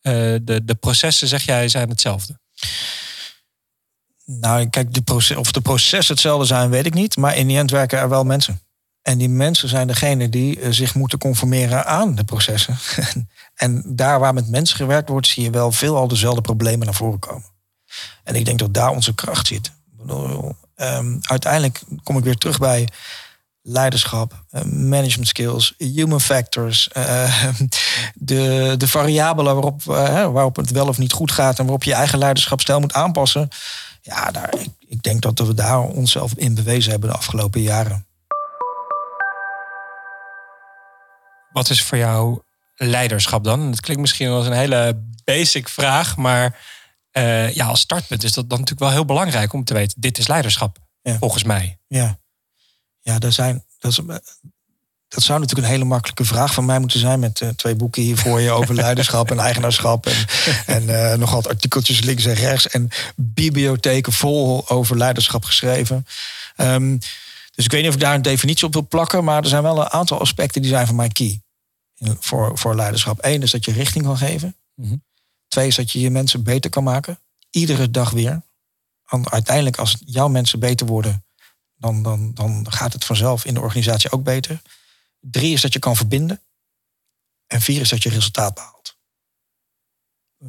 [0.00, 0.12] Eh,
[0.42, 2.38] de, de processen, zeg jij, zijn hetzelfde.
[4.30, 7.16] Nou, kijk, de proces, of de processen hetzelfde zijn, weet ik niet.
[7.16, 8.60] Maar in die end werken er wel mensen.
[9.02, 12.78] En die mensen zijn degene die eh, zich moeten conformeren aan de processen.
[13.54, 16.94] en daar waar met mensen gewerkt wordt, zie je wel veel al dezelfde problemen naar
[16.94, 17.44] voren komen.
[18.24, 19.70] En ik denk dat daar onze kracht zit.
[20.74, 22.88] Ehm, uiteindelijk kom ik weer terug bij
[23.62, 27.44] leiderschap, eh, management skills, human factors, eh,
[28.14, 29.82] de, de variabelen waarop,
[30.32, 33.48] waarop het wel of niet goed gaat en waarop je eigen leiderschapstijl moet aanpassen.
[34.00, 38.06] Ja, daar, ik, ik denk dat we daar onszelf in bewezen hebben de afgelopen jaren.
[41.52, 42.40] Wat is voor jou
[42.76, 43.70] leiderschap dan?
[43.70, 46.66] Dat klinkt misschien als een hele basic vraag, maar
[47.10, 50.18] eh, ja, als startpunt is dat dan natuurlijk wel heel belangrijk om te weten: dit
[50.18, 51.18] is leiderschap, Ja.
[51.18, 51.78] volgens mij.
[51.86, 52.18] Ja,
[53.00, 54.00] ja daar zijn, dat, is,
[55.08, 57.20] dat zou natuurlijk een hele makkelijke vraag van mij moeten zijn.
[57.20, 60.06] Met eh, twee boeken hier voor je over leiderschap en eigenaarschap.
[60.06, 60.26] En,
[60.76, 62.68] en eh, nog wat artikeltjes links en rechts.
[62.68, 66.06] En bibliotheken vol over leiderschap geschreven.
[66.56, 66.96] Ehm,
[67.54, 69.24] dus ik weet niet of ik daar een definitie op wil plakken.
[69.24, 71.40] Maar er zijn wel een aantal aspecten die zijn voor mij key.
[72.18, 73.18] Voor, voor leiderschap.
[73.20, 74.56] Eén is dat je richting kan geven.
[74.74, 74.96] Mhm.
[75.48, 77.18] Twee is dat je je mensen beter kan maken.
[77.50, 78.42] Iedere dag weer.
[79.08, 81.24] Want uiteindelijk als jouw mensen beter worden
[81.78, 84.60] dan, dan, dan gaat het vanzelf in de organisatie ook beter.
[85.20, 86.42] Drie is dat je kan verbinden.
[87.46, 88.98] En vier is dat je resultaat behaalt.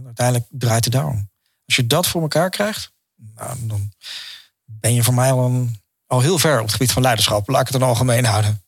[0.05, 1.29] Uiteindelijk draait het daarom.
[1.65, 3.91] Als je dat voor elkaar krijgt, nou, dan
[4.65, 5.67] ben je voor mij al,
[6.05, 7.47] al heel ver op het gebied van leiderschap.
[7.47, 8.63] Laat ik het dan algemeen houden.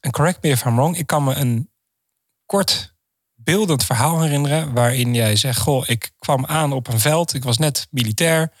[0.00, 1.70] En correct me if I'm wrong, ik kan me een
[2.46, 2.94] kort
[3.34, 7.58] beeldend verhaal herinneren waarin jij zegt: Goh, ik kwam aan op een veld, ik was
[7.58, 8.52] net militair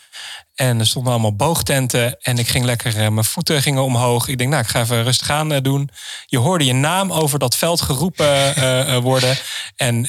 [0.54, 4.28] en er stonden allemaal boogtenten en ik ging lekker, eh, mijn voeten gingen omhoog.
[4.28, 5.90] Ik denk, nou, ik ga even rustig aan eh, doen.
[6.26, 9.36] Je hoorde je naam over dat veld geroepen eh, worden
[9.76, 10.02] en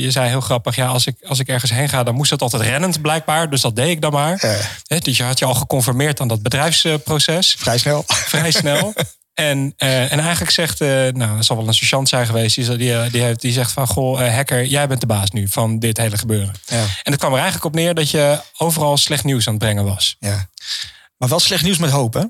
[0.00, 2.42] je zei heel grappig: ja, als ik, als ik ergens heen ga, dan moest dat
[2.42, 4.62] altijd rennend blijkbaar, dus dat deed ik dan maar.
[4.86, 8.04] Dus je had je al geconformeerd aan dat bedrijfsproces vrij snel.
[8.06, 8.92] vrij snel.
[9.34, 12.76] En, eh, en eigenlijk zegt, eh nou, het zal wel een sergeant zijn geweest, die,
[12.76, 15.78] die, eh, die, heeft, die zegt van, goh, hacker, jij bent de baas nu van
[15.78, 16.54] dit hele gebeuren.
[16.66, 19.62] Ja, En het kwam er eigenlijk op neer dat je overal slecht nieuws aan het
[19.62, 20.16] brengen was.
[20.18, 20.50] ja.
[21.16, 22.24] Maar wel slecht nieuws met hoop, hè?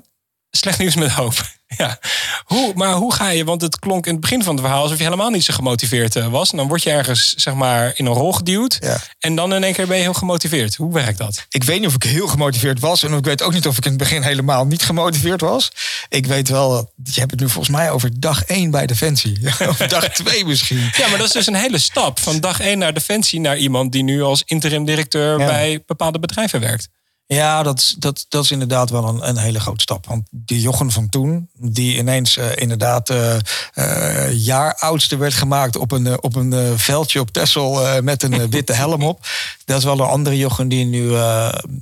[0.55, 1.33] Slecht nieuws met hoop.
[1.77, 1.99] Ja.
[2.45, 4.97] Hoe, maar hoe ga je, want het klonk in het begin van het verhaal alsof
[4.97, 6.51] je helemaal niet zo gemotiveerd eh, was.
[6.51, 8.77] En dan word je ergens, zeg maar, in een rol geduwd.
[8.79, 8.97] Ja.
[9.19, 10.75] En dan in één keer ben je heel gemotiveerd.
[10.75, 11.45] Hoe werkt dat?
[11.49, 13.03] Ik weet niet of ik heel gemotiveerd was.
[13.03, 15.71] En ik weet ook niet of ik in het begin helemaal niet gemotiveerd was.
[16.09, 19.39] Ik weet wel, dat- je hebt het nu volgens mij over dag 1 bij Defensie.
[19.69, 20.89] of dag 2 misschien.
[20.97, 23.91] Ja, maar dat is dus een hele stap van dag één naar Defensie naar iemand
[23.91, 25.45] die nu als interim directeur Ja.
[25.45, 26.89] bij bepaalde bedrijven werkt.
[27.25, 30.05] Ja, dat, dat, dat is inderdaad wel een, een hele grote stap.
[30.05, 34.75] Want die Jochen van toen, die ineens eh, inderdaad eh, jaar
[35.17, 39.27] werd gemaakt op een, op een veldje op eh, met een witte helm op.
[39.65, 41.11] Dat is wel een andere Jochen die nu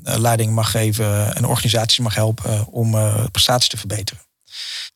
[0.04, 2.96] leiding mag geven en organisaties mag helpen om
[3.32, 4.22] prestaties te verbeteren.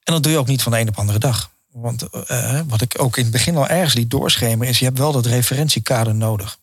[0.03, 1.49] En dat doe je ook niet van de een op de andere dag.
[1.71, 2.07] Want
[2.67, 5.25] wat ik ook in het begin al ergens liet doorschemeren, is je hebt wel dat
[5.25, 6.57] referentiekader nodig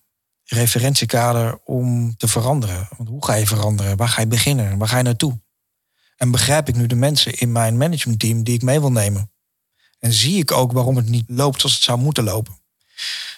[0.53, 2.89] referentiekader om te veranderen.
[2.97, 3.97] Want hoe ga je veranderen?
[3.97, 4.79] Waar ga je beginnen?
[4.79, 5.41] Waar ga je naartoe?
[6.17, 9.31] En begrijp ik nu de mensen in mijn managementteam die ik mee wil nemen?
[9.99, 12.61] En zie ik ook waarom het niet loopt zoals het zou moeten lopen?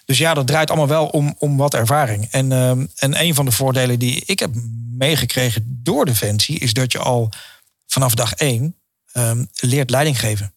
[0.05, 2.29] Dus ja, dat draait allemaal wel om, om wat ervaring.
[2.31, 4.51] En, ehm, en een van de voordelen die ik heb
[4.91, 6.59] meegekregen door Defensie...
[6.59, 7.33] is dat je al
[7.87, 8.77] vanaf dag één
[9.13, 10.55] ehm, leert leiding geven.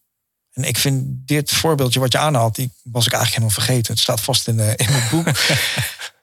[0.52, 3.94] En ik vind dit voorbeeldje wat je aanhaalt, die was ik eigenlijk helemaal vergeten.
[3.94, 5.28] Het staat vast in, uh, in het boek.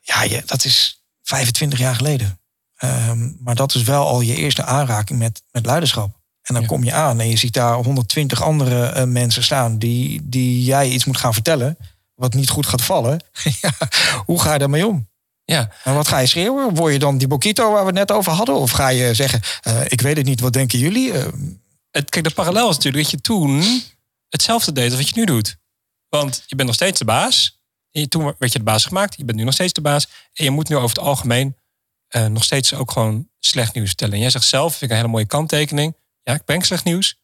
[0.04, 2.40] ja, je, dat is 25 jaar geleden.
[2.76, 6.22] Ehm, maar dat is wel al je eerste aanraking met, met leiderschap.
[6.42, 10.20] En dan kom je aan en je ziet daar 120 andere uh, mensen staan die,
[10.22, 11.76] die jij iets moet gaan vertellen.
[12.14, 13.20] Wat niet goed gaat vallen.
[13.60, 13.72] ja,
[14.24, 15.08] hoe ga je daarmee om?
[15.44, 15.70] Ja.
[15.84, 16.74] En wat ga je schreeuwen?
[16.74, 18.54] Word je dan die Bokito waar we het net over hadden?
[18.54, 21.12] Of ga je zeggen, uh, ik weet het niet, wat denken jullie?
[21.12, 21.24] Uh,
[21.90, 23.82] het, kijk, de parallel is natuurlijk dat je toen
[24.28, 25.56] hetzelfde deed als wat je nu doet.
[26.08, 27.62] Want je bent nog steeds de baas.
[27.94, 29.16] En toen werd je de baas gemaakt.
[29.16, 30.08] Je bent nu nog steeds de baas.
[30.32, 31.56] En je moet nu over het algemeen
[32.16, 34.14] uh, nog steeds ook gewoon slecht nieuws vertellen.
[34.14, 35.96] En jij zegt zelf, vind ik een hele mooie kanttekening.
[36.22, 37.20] Ja, ik breng slecht nieuws,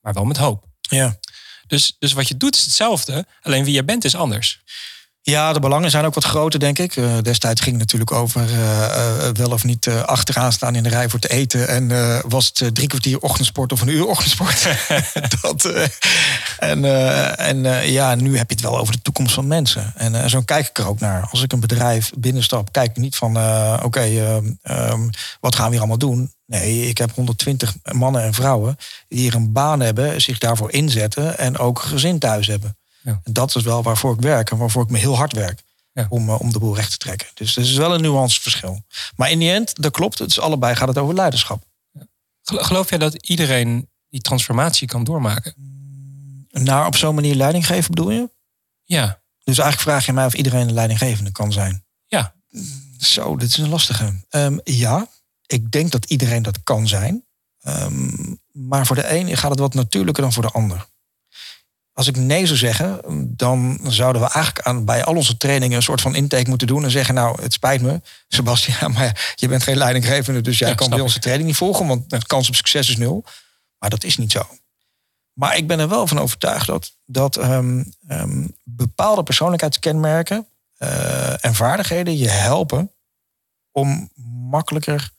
[0.00, 0.64] maar wel met hoop.
[0.80, 1.18] Ja.
[1.66, 3.26] Dus, dus wat je doet is hetzelfde.
[3.40, 4.62] Alleen wie je bent is anders.
[5.24, 6.96] Ja, de belangen zijn ook wat groter, denk ik.
[6.96, 10.88] Uh, destijds ging het natuurlijk over uh, uh, wel of niet achteraan staan in de
[10.88, 11.68] rij voor te eten.
[11.68, 11.90] En
[12.28, 14.68] was het drie kwartier ochtendsport of een uur ochtendsport?
[15.42, 15.64] dat,
[16.58, 16.84] en
[17.36, 19.92] en ja, nu heb je het wel over de toekomst van mensen.
[19.96, 21.28] En zo kijk ik er ook naar.
[21.30, 23.36] Als ik een bedrijf binnenstap, kijk ik niet van...
[23.36, 26.32] oké, okay, um, wat gaan we hier allemaal doen?
[26.46, 28.76] Nee, ik heb 120 mannen en vrouwen
[29.08, 30.20] die hier een baan hebben...
[30.20, 32.76] zich daarvoor inzetten en ook gezin thuis hebben.
[33.02, 33.20] Ja.
[33.24, 35.62] Dat is wel waarvoor ik werk en waarvoor ik me heel hard werk.
[35.92, 36.06] Ja.
[36.08, 37.28] Om, uh, om de boel recht te trekken.
[37.34, 38.84] Dus er is wel een nuanceverschil.
[39.16, 40.18] Maar in die end, dat klopt.
[40.18, 41.64] Het is allebei gaat het over leiderschap.
[42.42, 45.54] Geloof jij dat iedereen die transformatie kan doormaken?
[46.50, 48.30] Nou, op zo'n manier leiding geven bedoel je?
[48.84, 49.20] Ja.
[49.44, 51.84] Dus eigenlijk vraag je mij of iedereen een leidinggevende kan zijn.
[52.06, 52.34] Ja.
[52.98, 54.24] Zo, dit is een lastige.
[54.30, 55.06] Um, ja,
[55.46, 57.24] ik denk dat iedereen dat kan zijn.
[57.62, 60.86] Um, maar voor de een gaat het wat natuurlijker dan voor de ander.
[61.94, 63.00] Als ik nee zou zeggen,
[63.36, 66.84] dan zouden we eigenlijk aan, bij al onze trainingen een soort van intake moeten doen
[66.84, 70.74] en zeggen: Nou, het spijt me, Sebastian, maar je bent geen leidinggevende, dus jij ja,
[70.74, 73.24] kan bij onze training niet volgen, want de kans op succes is nul.
[73.78, 74.48] Maar dat is niet zo.
[75.32, 80.46] Maar ik ben er wel van overtuigd dat, dat um, um, bepaalde persoonlijkheidskenmerken
[80.78, 82.92] uh, en vaardigheden je helpen
[83.70, 84.10] om
[84.50, 85.10] makkelijker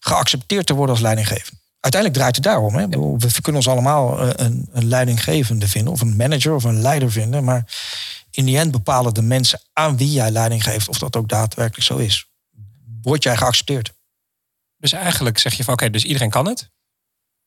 [0.00, 2.74] geaccepteerd te worden als leidinggevende uiteindelijk draait het daarom.
[2.74, 2.88] Hè?
[3.18, 7.10] We kunnen ons allemaal eh, een, een leidinggevende vinden, of een manager of een leider
[7.12, 7.44] vinden.
[7.44, 7.76] Maar
[8.30, 11.86] in die end bepalen de mensen aan wie jij leiding geeft of dat ook daadwerkelijk
[11.86, 12.26] zo is.
[13.02, 13.92] Word jij geaccepteerd?
[14.76, 16.70] Dus eigenlijk zeg je van oké, dus iedereen kan het.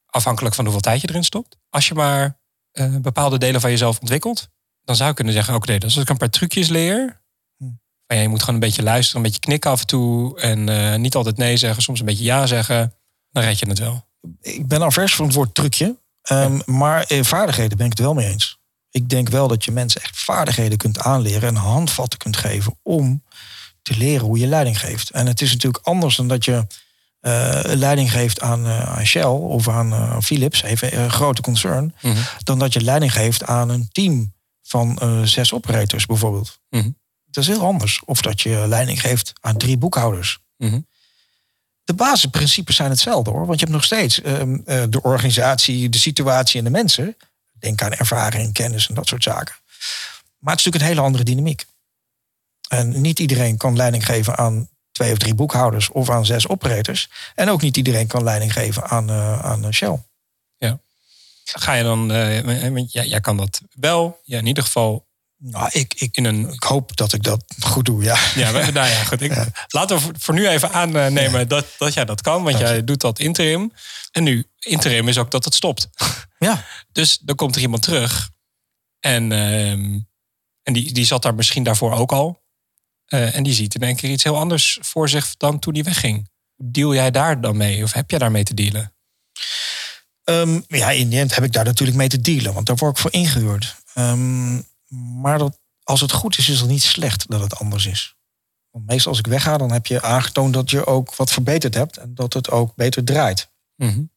[0.06, 1.58] Afhankelijk van hoeveel tijd je erin stopt.
[1.70, 2.40] Als je maar
[2.74, 4.50] uh, bepaalde delen van jezelf ontwikkelt,
[4.84, 7.22] dan zou je kunnen zeggen: oké, dus als ik een paar trucjes leer.
[7.58, 7.64] Hm.
[8.08, 10.40] Van, ja, je moet gewoon een beetje luisteren, een beetje knikken af en toe.
[10.40, 12.94] En uh, niet altijd nee zeggen, soms een beetje ja zeggen.
[13.32, 14.10] Dan red je het wel
[14.42, 16.00] ik ben vers van het woord trucje.
[16.32, 18.60] Um, Maar in vaardigheden ben ik het wel mee eens.
[18.90, 23.24] Ik denk wel dat je mensen echt vaardigheden kunt aanleren en handvatten kunt geven om
[23.82, 25.10] te leren hoe je leiding geeft.
[25.10, 26.68] En het is natuurlijk anders dan dat je
[27.22, 31.84] uh, leiding geeft aan, uh, aan, Shell of aan uh, Philips, even een grote concern,
[31.84, 32.24] mm -hmm.
[32.44, 36.60] dan dat je leiding geeft aan een team van zes operators bijvoorbeeld.
[36.70, 36.98] Mm -hmm.
[37.26, 38.02] Dat is heel anders.
[38.06, 40.40] Of dat je leiding geeft aan drie boekhouders.
[40.58, 40.90] Mm -hmm
[41.92, 43.46] de basisprincipes zijn hetzelfde hoor.
[43.46, 47.18] Want je hebt nog steeds um, uh, de organisatie, de situatie en de mensen.
[47.60, 49.56] Denk aan ervaring, kennis en dat soort zaken.
[50.38, 51.66] Maar het is natuurlijk een hele andere dynamiek.
[52.68, 57.10] En niet iedereen kan leiding geven aan twee of drie boekhouders of aan zes operators.
[57.36, 60.04] En ook niet iedereen kan leiding geven aan, uh, aan Shell.
[60.58, 60.80] Ja.
[61.44, 64.20] Ga je dan, uh, ja, jij kan dat wel.
[64.24, 65.06] Ja, in ieder geval
[65.44, 66.50] nou, ik, ik, in een...
[66.50, 68.18] ik hoop dat ik dat goed doe, ja.
[68.36, 69.22] Ja, nou ja, goed.
[69.22, 69.48] Ik, ja.
[69.68, 71.44] Laten we voor nu even aannemen ja.
[71.46, 72.44] dat, dat jij dat kan.
[72.44, 73.74] Want jij doet dat interim.
[74.12, 75.90] En nu, interim is ook dat het stopt.
[76.40, 76.66] Ja.
[76.92, 78.30] Dus dan komt er iemand terug.
[79.00, 82.42] En, uh, en die, die zat daar misschien daarvoor ook al.
[83.08, 85.84] Uh, en die ziet in één keer iets heel anders voor zich dan toen die
[85.84, 86.30] wegging.
[86.56, 87.84] Deal jij daar dan mee?
[87.84, 88.94] Of heb jij daarmee te dealen?
[90.24, 92.54] Um, ja, in die end heb ik daar natuurlijk mee te dealen.
[92.54, 93.76] Want daar word ik voor ingehuurd.
[93.96, 94.70] Um,
[95.22, 98.16] maar dat, als het goed is, is het niet slecht dat het anders is.
[98.72, 101.98] Want meestal als ik wegga, dan heb je aangetoond dat je ook wat verbeterd hebt
[101.98, 103.50] en dat het ook beter draait.
[103.76, 104.12] Mm -hmm.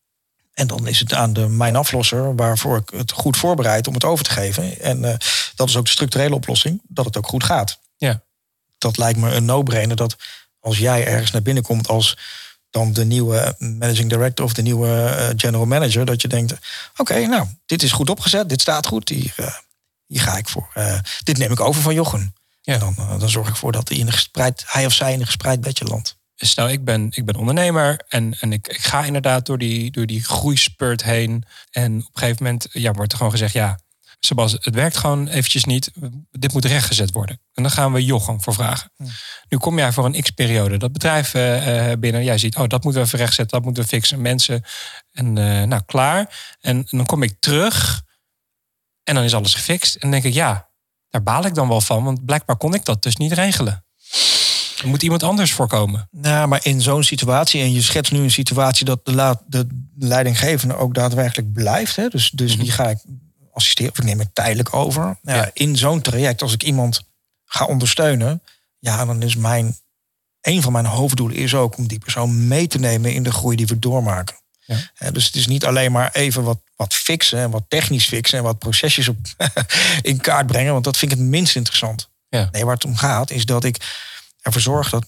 [0.55, 4.05] En dan is het aan de mijn aflosser waarvoor ik het goed voorbereid om het
[4.05, 4.81] over te geven.
[4.81, 5.15] En uh,
[5.55, 7.79] dat is ook de structurele oplossing, dat het ook goed gaat.
[7.97, 8.23] Ja.
[8.79, 10.17] Dat lijkt me een no-brainer dat
[10.61, 12.19] als jij ergens naar binnen komt als
[12.71, 16.61] dan de nieuwe managing director of de nieuwe uh, general manager, dat je denkt: oké,
[16.97, 19.47] okay, nou, dit is goed opgezet, dit staat goed, hier, uh,
[20.07, 20.71] hier ga ik voor.
[20.75, 22.35] Uh, dit neem ik over van Jochen.
[22.61, 22.79] Ja.
[22.79, 25.21] Dan, uh, dan zorg ik voor dat hij, in een gespreid, hij of zij in
[25.21, 26.17] een gespreid bedje landt.
[26.37, 30.07] Stel, ik ben, ik ben ondernemer en, en ik, ik ga inderdaad door die, door
[30.07, 31.45] die groeispurt heen.
[31.71, 33.79] En op een gegeven moment ja, wordt er gewoon gezegd, ja,
[34.25, 35.91] Sebas, het werkt gewoon eventjes niet.
[36.31, 37.41] Dit moet rechtgezet worden.
[37.55, 38.91] En dan gaan we Jochem voor vragen.
[39.49, 42.25] Nu kom jij voor een x-periode dat bedrijf eh, eh, binnen.
[42.25, 43.57] Jij ziet, oh, dat moeten we even rechtzetten.
[43.57, 44.21] Dat moeten we fixen.
[44.21, 44.65] Mensen.
[45.13, 46.19] En eh, nou, klaar.
[46.61, 48.03] En, en dan kom ik terug.
[49.05, 49.95] En dan is alles gefixt.
[49.95, 50.69] En dan denk ik, ja,
[51.11, 52.05] daar baal ik dan wel van.
[52.05, 53.85] Want blijkbaar kon ik dat dus niet regelen.
[54.83, 56.09] Er moet iemand anders voorkomen.
[56.11, 59.67] Nou, maar in zo'n situatie, en je schetst nu een situatie dat de, la, de
[59.99, 61.97] leidinggevende ook daadwerkelijk blijft.
[61.97, 62.09] Hè?
[62.09, 62.99] Dus, dus die ga ik
[63.53, 65.19] assisteren, of ik neem het tijdelijk over.
[65.23, 65.51] Ja.
[65.53, 67.03] In zo'n traject, als ik iemand
[67.45, 68.43] ga ondersteunen,
[68.79, 69.77] ja, dan is mijn
[70.41, 73.57] een van mijn hoofddoelen is ook om die persoon mee te nemen in de groei
[73.57, 74.37] die we doormaken.
[74.67, 75.11] Ja.
[75.11, 78.45] dus het is niet alleen maar even wat, wat fixen en wat technisch fixen en
[78.45, 79.17] wat procesjes op
[80.03, 82.11] in kaart brengen, want dat vind ik het minst interessant.
[82.29, 82.49] Ja.
[82.51, 84.05] Nee, waar het om gaat is dat ik
[84.41, 85.07] ervoor zorg dat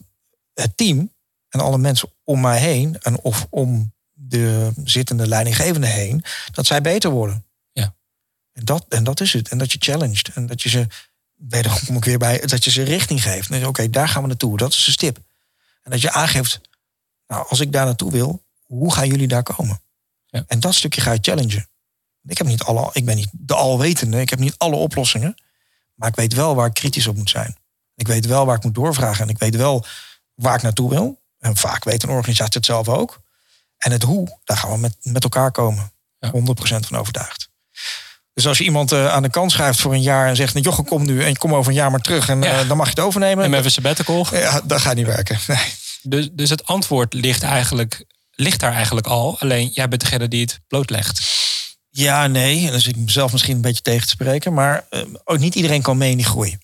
[0.54, 1.12] het team
[1.48, 6.80] en alle mensen om mij heen en of om de zittende leidinggevende heen, dat zij
[6.80, 7.44] beter worden.
[7.72, 7.94] Ja.
[8.52, 9.48] En dat, en dat is het.
[9.48, 10.30] En dat je challenged.
[10.34, 10.86] En dat je ze,
[11.34, 13.64] wederom kom ik weer bij, dat je ze richting geeft.
[13.64, 14.56] Oké, daar gaan we naartoe.
[14.56, 15.18] Dat is de stip.
[15.82, 16.60] En dat je aangeeft,
[17.26, 19.80] nou, als ik daar naartoe wil, hoe gaan jullie daar komen?
[20.26, 20.44] Ja.
[20.46, 21.68] En dat stukje ga je challengen.
[22.26, 25.34] Ik, heb niet alle, ik ben niet de alwetende, ik heb niet alle oplossingen.
[25.94, 27.56] Maar ik weet wel waar ik kritisch op moet zijn.
[27.94, 29.24] Ik weet wel waar ik moet doorvragen.
[29.24, 29.84] En ik weet wel
[30.34, 31.20] waar ik naartoe wil.
[31.38, 33.20] En vaak weet een organisatie het zelf ook.
[33.76, 35.90] En het hoe, daar gaan we met, met elkaar komen.
[36.26, 37.48] 100% van overtuigd.
[38.34, 40.66] Dus als je iemand uh, aan de kant schrijft voor een jaar en zegt: nou,
[40.66, 42.86] Jochem, kom nu en je kom over een jaar maar terug en uh, dan mag
[42.86, 43.44] je het overnemen.
[43.44, 44.26] En even sabbatical.
[44.30, 45.38] Ja, dat gaat niet werken.
[45.46, 45.72] Nee.
[46.02, 48.04] Dus, dus het antwoord ligt, eigenlijk,
[48.36, 49.38] ligt daar eigenlijk al.
[49.38, 51.44] Alleen jij bent degene die het blootlegt.
[51.90, 52.70] Ja, nee.
[52.70, 54.54] Dus ik mezelf misschien een beetje tegen te spreken.
[54.54, 56.58] Maar uh, ook niet iedereen kan mee in die groei.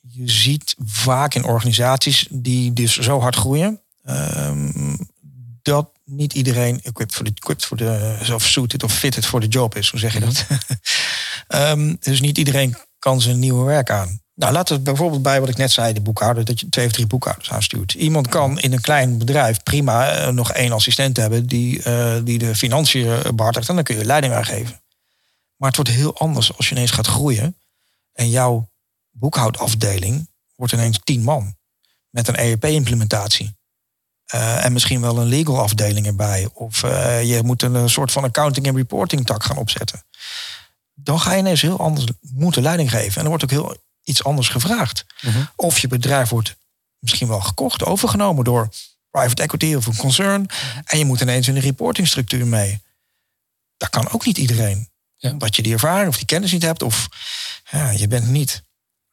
[0.00, 3.80] Je ziet vaak in organisaties die dus zo hard groeien.
[4.08, 4.98] Um,
[5.62, 9.46] dat niet iedereen equipped voor de, equipped voor de of suited of fitted voor de
[9.46, 9.88] job is.
[9.88, 10.46] Hoe zeg je dat?
[11.48, 14.20] um, dus niet iedereen kan zijn nieuwe werk aan.
[14.42, 16.92] Nou, laten we bijvoorbeeld bij wat ik net zei, de boekhouder, dat je twee of
[16.92, 17.92] drie boekhouders aanstuurt.
[17.92, 22.38] Iemand kan in een klein bedrijf prima uh, nog één assistent hebben die, uh, die
[22.38, 24.82] de financiën behartigt en dan kun je leiding aangeven.
[25.56, 27.56] Maar het wordt heel anders als je ineens gaat groeien
[28.12, 28.68] en jouw
[29.10, 31.56] boekhoudafdeling wordt ineens tien man
[32.10, 33.56] met een ERP-implementatie.
[34.34, 36.48] Uh, en misschien wel een legal afdeling erbij.
[36.52, 40.04] Of uh, je moet een, soort van accounting en reporting tak gaan opzetten.
[40.94, 43.16] Dan ga je ineens heel anders moeten leiding geven.
[43.16, 45.04] En er wordt ook heel iets anders gevraagd.
[45.20, 45.46] Uh -huh.
[45.56, 46.56] Of je bedrijf wordt
[46.98, 48.68] misschien wel gekocht, overgenomen door
[49.10, 50.46] private equity of een concern.
[50.84, 52.82] En je moet ineens in de reportingstructuur mee.
[53.76, 54.88] Dat kan ook niet iedereen.
[55.16, 55.30] Ja.
[55.30, 56.82] Omdat je die ervaring of die kennis niet hebt.
[56.82, 57.08] Of
[57.70, 58.62] ja, je bent niet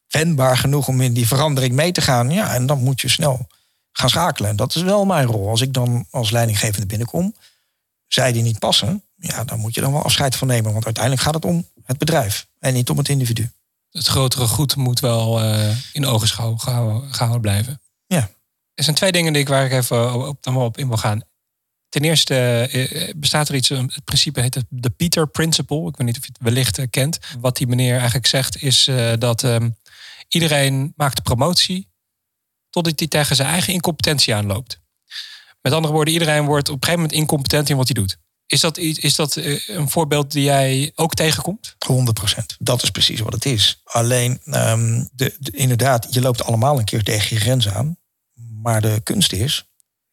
[0.08, 2.32] wendbaar genoeg om in die verandering mee te gaan.
[2.32, 3.48] Ja, en dan moet je snel
[3.92, 4.50] gaan schakelen.
[4.50, 5.50] En dat is wel mijn rol.
[5.50, 7.36] Als ik dan als leidinggevende binnenkom,
[8.08, 10.72] zij die niet passen, ja, dan moet je dan wel afscheid van nemen.
[10.72, 13.52] Want uiteindelijk gaat het om het bedrijf en niet om het individu.
[13.92, 17.82] Het grotere goed moet wel uh, in ogenschouw gehouden, gehouden blijven.
[18.06, 18.30] Ja.
[18.74, 21.22] Er zijn twee dingen die ik waar ik even op, wel op in wil gaan.
[21.90, 22.36] Ten eerste
[22.72, 25.88] eh, bestaat er iets, het principe heet het de Peter Principle.
[25.88, 27.20] Ik weet niet of je het wellicht kent.
[27.40, 29.78] Wat die meneer eigenlijk zegt is dat um,
[30.28, 31.90] iedereen maakt de promotie
[32.70, 34.82] totdat hij tegen zijn eigen incompetentie aanloopt.
[35.62, 38.18] Met andere woorden, iedereen wordt op een gegeven moment incompetent in wat hij doet.
[38.50, 41.76] Is dat, is dat eh, een voorbeeld die jij ook tegenkomt?
[41.92, 42.58] 100%.
[42.60, 43.82] Dat is precies wat het is.
[43.84, 47.98] Alleen, um, de, de, inderdaad, je loopt allemaal een keer tegen je grens aan.
[48.62, 49.66] Maar de kunst is,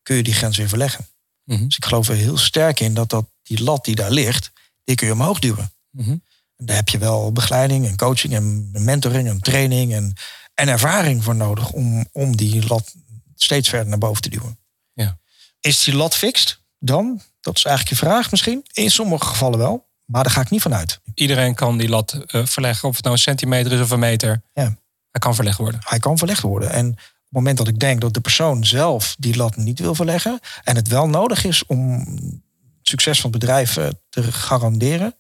[0.02, 1.06] kun je die grens weer verleggen.
[1.44, 1.66] Mm -hmm.
[1.66, 4.52] Dus ik geloof er heel sterk in dat, dat die lat die daar ligt,
[4.84, 5.72] die kun je omhoog duwen.
[5.90, 6.22] Mm -hmm.
[6.56, 10.16] Daar heb je wel begeleiding en coaching en mentoring en training en
[10.56, 12.94] en ervaring voor nodig om, om die lat
[13.34, 14.58] steeds verder naar boven te duwen.
[14.92, 15.18] Ja.
[15.60, 17.22] Is die lat fixed dan?
[17.46, 18.64] Dat is eigenlijk je vraag misschien.
[18.72, 21.00] In sommige gevallen wel, maar daar ga ik niet van uit.
[21.14, 24.42] Iedereen kan die lat uh, verleggen, of het nou een centimeter is of een meter.
[24.52, 24.76] Ja.
[25.10, 25.80] Hij kan verlegd worden.
[25.84, 26.70] Hij kan verlegd worden.
[26.70, 29.94] En op het moment dat ik denk dat de persoon zelf die lat niet wil
[29.94, 35.14] verleggen en het wel nodig is om het succes van het bedrijf uh, te garanderen,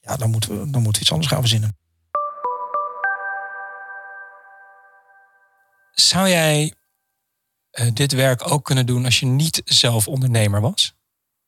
[0.00, 1.78] ja, dan moeten, we, dan moeten we iets anders gaan verzinnen.
[5.92, 6.74] Zou jij
[7.72, 10.95] uh, dit werk ook kunnen doen als je niet zelf ondernemer was?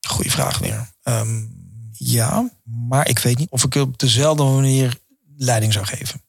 [0.09, 0.91] Goeie vraag weer.
[1.03, 1.57] Um,
[1.93, 4.99] ja, maar ik weet niet of ik op dezelfde manier
[5.37, 6.23] leiding zou geven.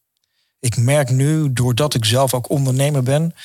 [0.59, 3.35] Ik merk nu, doordat ik zelf ook ondernemer ben,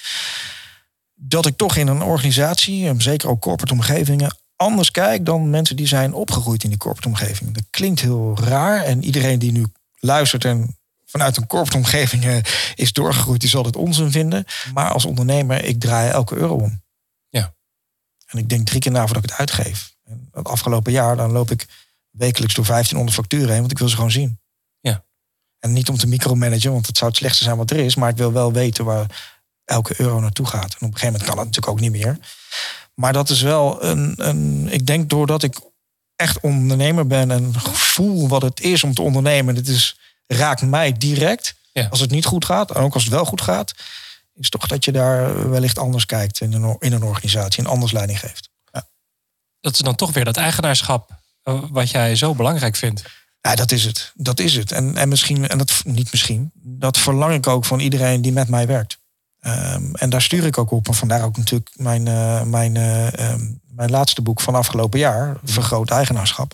[1.14, 5.86] dat ik toch in een organisatie, zeker ook corporate omgevingen, anders kijk dan mensen die
[5.86, 7.54] zijn opgegroeid in die corporate omgeving.
[7.54, 9.66] Dat klinkt heel raar en iedereen die nu
[9.98, 12.36] luistert en vanuit een corporate omgeving uh,
[12.74, 14.44] is doorgegroeid, die zal het onzin vinden.
[14.72, 16.82] Maar als ondernemer, ik draai elke euro om.
[17.28, 17.54] Ja.
[18.26, 19.93] En ik denk drie keer na voordat ik het uitgeef.
[20.04, 21.66] En het afgelopen jaar, dan loop ik
[22.10, 24.38] wekelijks door 1500 facturen heen, want ik wil ze gewoon zien.
[24.80, 25.04] Ja.
[25.58, 27.94] En niet om te micromanagen, want het zou het slechtste zijn wat er is.
[27.94, 29.34] Maar ik wil wel weten waar
[29.64, 30.70] elke euro naartoe gaat.
[30.70, 32.18] En op een gegeven moment kan dat natuurlijk ook niet meer.
[32.94, 35.60] Maar dat is wel een, een ik denk doordat ik
[36.16, 39.56] echt ondernemer ben en voel wat het is om te ondernemen.
[39.56, 41.54] Het is, raakt mij direct.
[41.72, 41.86] Ja.
[41.86, 43.74] Als het niet goed gaat, en ook als het wel goed gaat,
[44.34, 47.92] is toch dat je daar wellicht anders kijkt in een, in een organisatie en anders
[47.92, 48.48] leiding geeft.
[49.64, 51.10] Dat is dan toch weer dat eigenaarschap
[51.42, 53.02] eh, wat jij zo belangrijk vindt.
[53.40, 54.12] Ja, dat is het.
[54.14, 54.72] Dat is het.
[54.72, 58.48] En, en misschien, en dat niet misschien, dat verlang ik ook van iedereen die met
[58.48, 58.98] mij werkt.
[59.46, 60.88] Um, en daar stuur ik ook op.
[60.88, 65.36] En vandaar ook natuurlijk mijn, uh, mijn, uh, um, mijn laatste boek van afgelopen jaar,
[65.44, 66.52] Vergroot Eigenaarschap.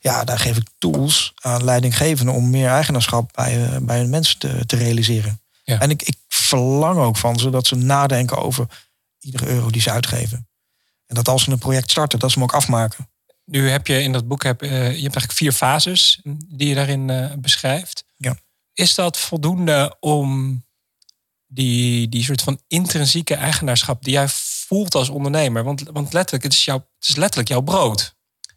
[0.00, 4.38] Ja, daar geef ik tools aan leidinggevenden om meer eigenaarschap bij, uh, bij hun mensen
[4.38, 5.40] te, te realiseren.
[5.64, 5.80] Ja.
[5.80, 8.66] En ik, ik verlang ook van ze dat ze nadenken over
[9.18, 10.46] iedere euro die ze uitgeven.
[11.12, 13.08] En dat als ze een project starten, dat ze hem ook afmaken.
[13.44, 16.74] Nu heb je in dat boek heb, uh, je hebt eigenlijk vier fases die je
[16.74, 18.04] daarin uh, beschrijft.
[18.16, 18.38] Ja.
[18.72, 20.62] Is dat voldoende om
[21.46, 25.64] die, die soort van intrinsieke eigenaarschap die jij voelt als ondernemer?
[25.64, 28.14] Want, want letterlijk, het is, jouw, het is letterlijk jouw brood.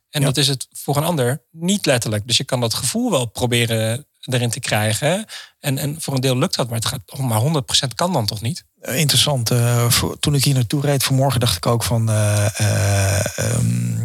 [0.09, 0.27] En ja.
[0.27, 2.27] dat is het voor een ander niet letterlijk.
[2.27, 5.25] Dus je kan dat gevoel wel proberen erin te krijgen.
[5.59, 8.41] En, en voor een deel lukt dat, maar, het gaat, maar 100% kan dan toch
[8.41, 8.65] niet?
[8.93, 9.51] Interessant.
[9.51, 14.03] Uh, voor, toen ik hier naartoe reed vanmorgen dacht ik ook van uh, uh, um,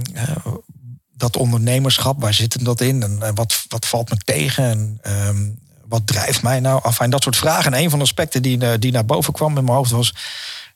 [1.16, 3.03] dat ondernemerschap, waar zit dat in?
[3.03, 4.64] En wat, wat valt me tegen?
[4.64, 5.59] En um,
[5.89, 6.81] wat drijft mij nou?
[6.85, 7.72] Enfin, dat soort vragen.
[7.72, 10.14] En een van de aspecten die, die naar boven kwam in mijn hoofd was...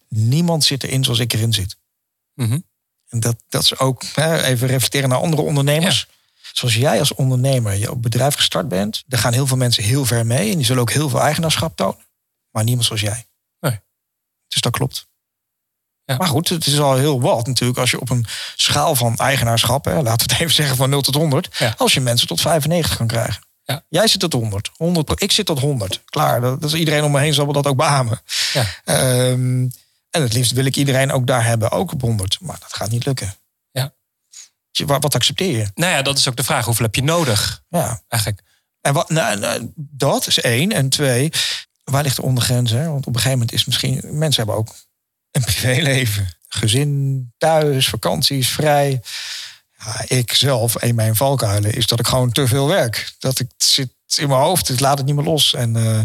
[0.09, 1.77] niemand zit erin zoals ik erin zit.
[2.35, 2.65] Mm -hmm.
[3.09, 6.07] En dat, dat is ook, even reflecteren naar andere ondernemers...
[6.09, 6.13] Ja
[6.57, 10.27] zoals jij als ondernemer je bedrijf gestart bent, daar gaan heel veel mensen heel ver
[10.27, 10.51] mee.
[10.51, 12.07] En die zullen ook heel veel eigenaarschap tonen.
[12.51, 13.27] Maar niemand zoals jij.
[14.55, 15.07] Dus dat klopt.
[16.05, 16.17] Ja.
[16.17, 19.85] Maar goed, het is al heel wat natuurlijk als je op een schaal van eigenaarschap,
[19.85, 21.75] hè, laten we het even zeggen van 0 tot 100, ja.
[21.79, 23.43] als je mensen tot 95 kan krijgen.
[23.65, 23.83] Ja.
[23.89, 24.71] Jij zit tot 100.
[24.77, 25.23] 100.
[25.23, 26.03] Ik zit tot 100.
[26.05, 26.41] Klaar.
[26.41, 28.21] Dat is iedereen om me heen zal dat ook beamen.
[28.53, 28.67] Ja.
[29.31, 29.73] Um,
[30.11, 32.41] en het liefst wil ik iedereen ook daar hebben, ook op 100.
[32.41, 33.35] Maar dat gaat niet lukken.
[34.83, 35.67] Wat accepteer je?
[35.75, 36.65] Nou ja, dat is ook de vraag.
[36.65, 37.63] Hoeveel heb je nodig?
[37.69, 38.03] Ja.
[38.09, 38.43] Eigenlijk.
[38.81, 40.73] En wat, nou, nou, dat is één.
[40.73, 41.33] En twee,
[41.85, 42.71] waar ligt de ondergrens?
[42.71, 42.89] Hè?
[42.89, 44.01] Want op een gegeven moment is misschien...
[44.03, 44.75] Mensen hebben ook
[45.31, 46.29] een privéleven.
[46.49, 49.03] Gezin, thuis, vakanties, vrij.
[49.79, 53.13] Ja, ik zelf, een mijn valkuilen, is dat ik gewoon te veel werk.
[53.19, 55.55] Dat ik zit in mijn hoofd, het laat het niet meer los.
[55.55, 56.01] En, uh,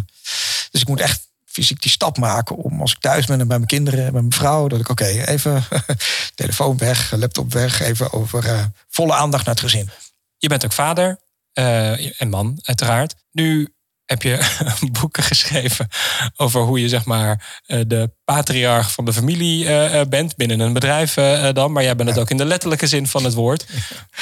[0.71, 3.57] dus ik moet echt fysiek die stap maken om als ik thuis ben en bij
[3.57, 5.63] mijn kinderen en bij mijn vrouw, dat ik oké, even
[6.35, 9.89] telefoon weg, laptop weg, even over uh, volle aandacht naar het gezin.
[10.37, 11.19] Je bent ook vader
[11.53, 13.15] uh, en man, uiteraard.
[13.31, 13.73] Nu
[14.09, 14.57] heb je
[14.99, 15.87] boeken geschreven
[16.35, 19.67] over hoe je zeg maar uh, de patriarch van de familie
[20.07, 21.13] bent binnen een bedrijf
[21.53, 22.23] dan, maar jij bent het ja.
[22.23, 23.65] ook in de letterlijke zin van het woord.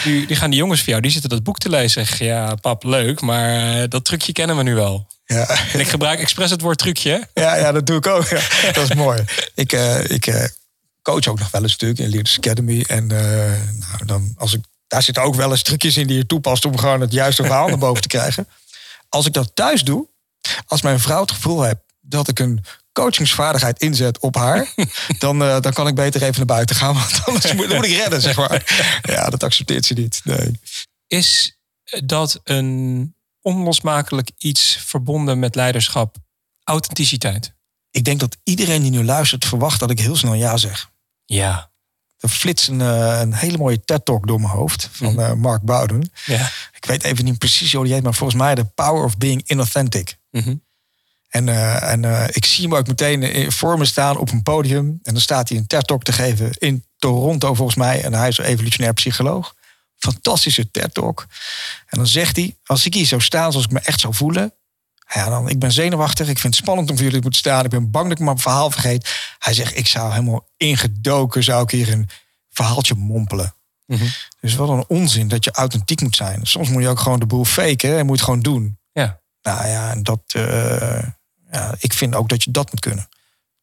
[0.03, 2.05] Nu die gaan die jongens van jou, die zitten dat boek te lezen.
[2.05, 5.07] Zeg, ja, pap, leuk, maar dat trucje kennen we nu wel.
[5.27, 5.49] Ja.
[5.73, 7.27] En ik gebruik expres het woord trucje.
[7.33, 8.27] Ja, ja dat doe ik ook.
[8.27, 8.71] Ja.
[8.71, 9.23] Dat is mooi.
[9.55, 10.43] Ik, uh, ik uh,
[11.01, 12.83] coach ook nog wel een stuk in Leaders Academy.
[12.88, 13.19] En uh,
[13.89, 16.77] nou, dan, als ik, daar zitten ook wel eens trucjes in die je toepast om
[16.77, 18.47] gewoon het juiste verhaal naar boven te krijgen.
[19.10, 20.08] Als ik dat thuis doe,
[20.66, 24.74] als mijn vrouw het gevoel heeft dat ik een coachingsvaardigheid inzet op haar,
[25.20, 26.93] dan, dan kan ik beter even naar buiten gaan.
[26.93, 28.64] Want anders moet, dan moet ik redden, zeg maar.
[29.14, 30.22] Ja, dat accepteert ze niet.
[30.24, 30.60] Nee.
[31.08, 31.58] Is
[32.03, 36.16] dat een onlosmakelijk iets verbonden met leiderschap.
[36.64, 37.53] Authenticiteit.
[37.91, 40.91] Ik denk dat iedereen die nu luistert verwacht dat ik heel snel ja zeg.
[41.26, 41.72] Ja.
[42.20, 46.11] Er flitst een, een hele mooie TED-talk door mijn hoofd van uh, Mark Bowden.
[46.76, 49.43] Ik weet even niet precies hoe die heet, maar volgens mij The Power of Being
[49.45, 50.18] Inauthentic.
[50.32, 50.65] Mm -hmm.
[51.28, 54.99] En, uh, en ik zie hem ook meteen voor me staan op een podium.
[55.03, 58.03] En dan staat hij een TED-talk te geven in Toronto volgens mij.
[58.03, 59.55] En hij is een evolutionair psycholoog
[59.97, 61.26] fantastische TED-talk.
[61.86, 64.53] En dan zegt hij, als ik hier zou staan zoals ik me echt zou voelen...
[65.14, 67.64] Ja, dan, ik ben zenuwachtig, ik vind het spannend om voor jullie te moeten staan...
[67.64, 69.36] ik ben bang dat ik mijn verhaal vergeet.
[69.39, 72.10] Hij zegt, ik zou helemaal ingedoken, zou ik hier een
[72.49, 73.53] verhaaltje mompelen.
[73.86, 74.10] Mm -hmm.
[74.39, 76.45] Dus wat een onzin dat je authentiek moet zijn.
[76.45, 78.80] Soms moet je ook gewoon de boel faken en moet het gewoon doen.
[78.91, 79.20] Ja.
[79.41, 81.03] Nou ja, dat, uh,
[81.51, 83.10] ja, ik vind ook dat je dat moet kunnen.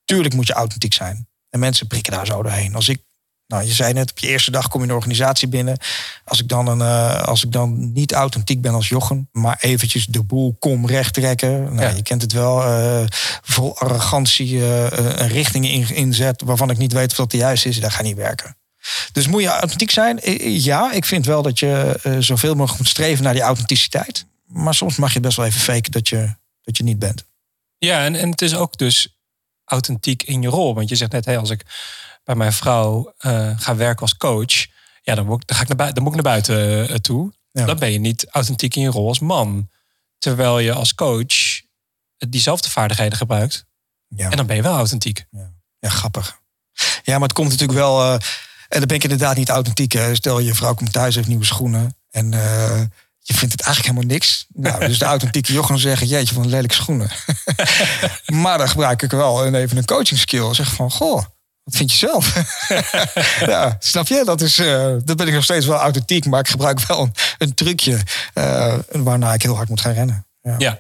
[0.05, 1.29] Tuurlijk moet je authentiek zijn.
[1.51, 2.75] En mensen prikken daar zo doorheen.
[2.75, 3.03] Als ik
[3.47, 5.79] nou, je zei net, op je eerste dag kom je in de organisatie binnen.
[6.25, 10.07] Als ik dan, een, uh, als ik dan niet authentiek ben als Jochem, maar eventjes
[10.07, 11.63] de boel kom recht trekken.
[11.63, 11.89] Nou, Ja.
[11.89, 13.05] Je kent het wel, uh,
[13.43, 17.69] vol arrogantie uh, een richting in, inzet waarvan ik niet weet of dat de juiste
[17.69, 18.57] is, dat gaat niet werken.
[19.13, 20.21] Dus moet je authentiek zijn?
[20.63, 24.27] Ja, ik vind wel dat je zoveel mogelijk moet streven naar die authenticiteit.
[24.47, 27.25] Maar soms mag je best wel even faken dat je, dat je niet bent.
[27.79, 29.19] Ja, en, en het is ook dus
[29.65, 30.75] authentiek in je rol.
[30.75, 31.65] Want je zegt net, hey, als ik
[32.25, 34.67] bij mijn vrouw uh, ga werken als coach,
[35.03, 37.33] ja, dan, moet, dan, ga ik naar buiten, dan moet ik naar buiten uh, toe.
[37.51, 37.65] Ja.
[37.65, 39.69] Dan ben je niet authentiek in je rol als man.
[40.19, 41.63] Terwijl je als coach
[42.29, 43.65] diezelfde vaardigheden gebruikt.
[44.09, 44.31] Ja.
[44.31, 45.27] En dan ben je wel authentiek.
[45.79, 46.41] Ja, grappig.
[47.03, 48.03] Ja, maar het komt natuurlijk wel.
[48.03, 48.13] eh,
[48.69, 49.93] en dan ben ik inderdaad niet authentiek.
[49.93, 50.15] Hè.
[50.15, 51.97] Stel je vrouw komt thuis, heeft nieuwe schoenen.
[52.11, 52.81] En eh,
[53.19, 54.47] je vindt het eigenlijk helemaal niks.
[54.49, 57.11] Nou, dus de authentieke Jochem zeggen: Jeetje, van lelijke schoenen.
[58.43, 60.55] maar dan gebruik ik wel even een coaching skill.
[60.55, 61.25] Zeg van: Goh,
[61.65, 62.35] wat vind je zelf?
[63.53, 64.23] ja, snap je?
[64.25, 66.27] Dat is, eh dat ben ik nog steeds wel authentiek.
[66.27, 67.99] Maar ik gebruik wel een, trucje
[68.35, 70.27] eh, waarna ik heel hard moet gaan rennen.
[70.59, 70.79] Ja.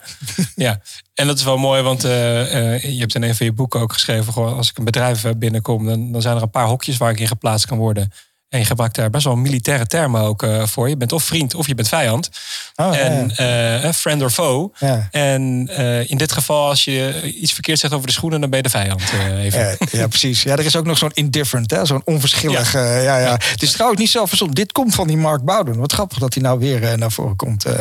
[0.55, 0.81] Ja.
[1.15, 3.93] En dat is wel mooi, want eh, je hebt in een van je boeken ook
[3.93, 4.35] geschreven...
[4.35, 7.29] Als ik een bedrijf binnenkom, dan, dan zijn er een paar hokjes waar ik in
[7.29, 8.13] geplaatst kan worden.
[8.55, 10.89] En je gebruikt daar best wel militaire termen ook eh, voor.
[10.89, 12.29] Je bent of vriend of je bent vijand.
[12.77, 13.81] Oh, en ja.
[13.83, 14.71] eh, friend or foe.
[14.79, 15.09] Ja.
[15.11, 18.59] En eh, in dit geval, als je iets verkeerd zegt over de schoenen, dan ben
[18.59, 19.03] je de vijand.
[19.13, 19.77] eh, even.
[19.91, 20.43] Ja, precies.
[20.43, 21.85] Ja, er is ook nog zo'n indifferent, hè?
[21.87, 22.75] zo'n onverschillig.
[22.75, 23.19] eh, Ja.
[23.19, 24.57] ja, Het is trouwens niet zelf verzonnen.
[24.57, 25.77] Dit komt van die Mark Bowden.
[25.79, 27.65] Wat grappig dat hij nou weer eh, naar voren komt.
[27.65, 27.81] eh.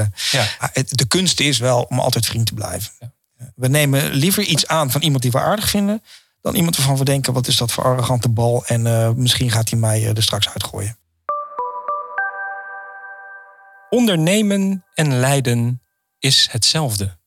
[0.74, 2.92] Het- De kunst is wel om altijd vriend te blijven.
[3.56, 6.04] We nemen liever iets aan van iemand die we aardig vinden...
[6.44, 8.66] dan iemand waarvan we denken, wat is dat voor arrogante bal...
[8.66, 10.98] en eh, misschien gaat hij mij eh, er straks uitgooien.
[13.90, 15.82] Ondernemen en leiden
[16.20, 17.18] is hetzelfde.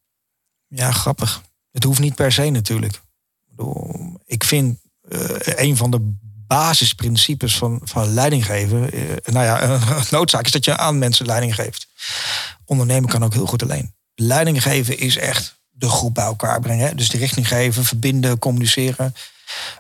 [0.67, 1.43] Ja, grappig.
[1.71, 3.01] Het hoeft niet per se natuurlijk.
[4.25, 8.93] Ik vind eh, een van de basisprincipes van, van leiding geven...
[8.93, 9.79] eh, nou ja,
[10.11, 11.89] noodzaak is dat je aan mensen leiding geeft.
[12.65, 13.95] Ondernemen kan ook heel goed alleen.
[14.15, 16.97] Leiding geven is echt de groep bij elkaar brengen.
[16.97, 19.15] Dus de richting geven, verbinden, communiceren.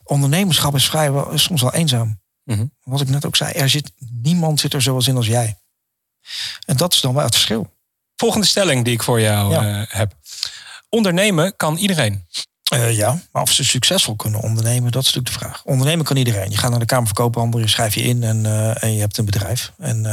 [0.04, 2.20] Ondernemerschap is vrijwel is soms wel eenzaam.
[2.44, 2.64] Mhm.
[2.82, 3.92] Wat ik net ook zei, er zit,
[4.22, 5.58] niemand zit er zoals in als jij.
[6.66, 7.72] En dat is dan wel het verschil.
[8.16, 9.80] Volgende stelling die ik voor jou Ja.
[9.82, 10.14] eh, heb.
[10.88, 12.24] Ondernemen kan iedereen.
[12.70, 15.64] Eh, ja, maar of ze succesvol kunnen ondernemen, dat is natuurlijk de vraag.
[15.64, 16.50] Ondernemen kan iedereen.
[16.50, 19.00] Je gaat naar de Kamer van Koophandel, je schrijft je in en, eh, en je
[19.00, 19.72] hebt een bedrijf.
[19.78, 20.06] En,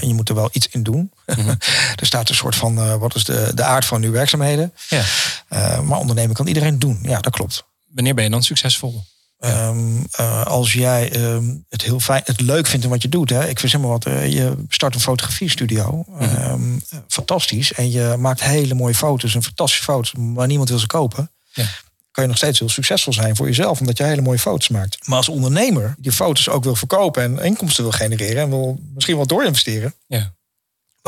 [0.00, 1.12] en je moet er wel iets in doen.
[2.00, 4.72] er staat een soort van, eh, wat is de, de aard van uw werkzaamheden?
[4.88, 5.02] Ja.
[5.48, 6.98] Eh, maar ondernemen kan iedereen doen.
[7.02, 7.64] Ja, dat klopt.
[7.94, 9.04] Wanneer ben je dan succesvol?
[9.38, 13.30] Ehm, eh, als jij ehm, het heel fijn, het leuk vindt in wat je doet.
[13.30, 13.48] Hè?
[13.48, 16.04] Ik vind zeg maar wat, je start een fotografiestudio.
[16.18, 17.72] Ehm, eh, fantastisch.
[17.72, 20.12] En je maakt hele mooie foto's en fantastische foto's.
[20.12, 21.30] Maar niemand wil ze kopen.
[21.52, 21.64] Ja.
[22.10, 23.80] Kan je nog steeds heel succesvol zijn voor jezelf.
[23.80, 25.06] Omdat je hele mooie foto's maakt.
[25.06, 27.22] Maar als ondernemer die foto's ook wil verkopen.
[27.22, 28.42] En inkomsten wil genereren.
[28.42, 29.94] En wil misschien wel doorinvesteren.
[30.06, 30.32] Ja.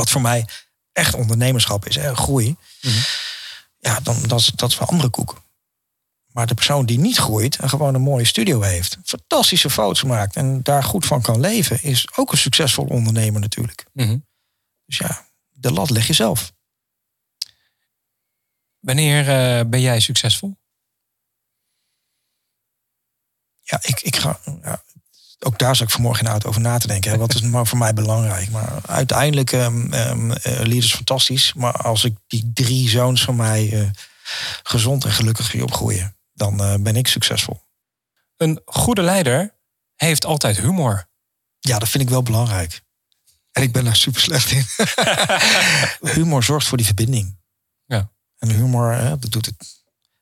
[0.01, 0.47] Wat voor mij
[0.93, 1.95] echt ondernemerschap is.
[1.95, 2.15] Hè?
[2.17, 2.57] Groei.
[2.81, 2.99] Mhm.
[3.79, 5.43] Ja, dan, dat, is, dat is wel andere koek.
[6.27, 10.37] Maar de persoon die niet groeit en gewoon een mooie studio heeft, fantastische foto's maakt
[10.37, 13.87] en daar goed van kan leven, is ook een succesvol ondernemer natuurlijk.
[13.93, 14.19] Mhm.
[14.87, 16.53] Dus ja, de lat leg je zelf.
[18.79, 20.57] Wanneer eh, ben jij succesvol?
[23.61, 24.41] Ja, ik, ik ga.
[24.63, 24.83] Ja,
[25.45, 27.11] ook daar zat ik vanmorgen in de auto over na te denken.
[27.11, 27.19] Hè.
[27.19, 28.51] Wat is voor mij belangrijk?
[28.51, 30.33] Maar uiteindelijk, um, um,
[30.73, 31.53] is fantastisch.
[31.53, 33.91] Maar als ik die drie zoons van mij eh,
[34.63, 37.61] gezond en gelukkig zie opgroeien, dan eh, ben ik succesvol.
[38.37, 39.55] Een goede leider
[39.95, 41.09] heeft altijd humor.
[41.59, 42.81] Ja, dat vind ik wel belangrijk.
[43.53, 44.65] En ik ben daar super slecht in.
[46.15, 47.39] humor zorgt voor die verbinding.
[47.85, 48.11] Ja.
[48.39, 49.79] En humor, hè, dat doet het.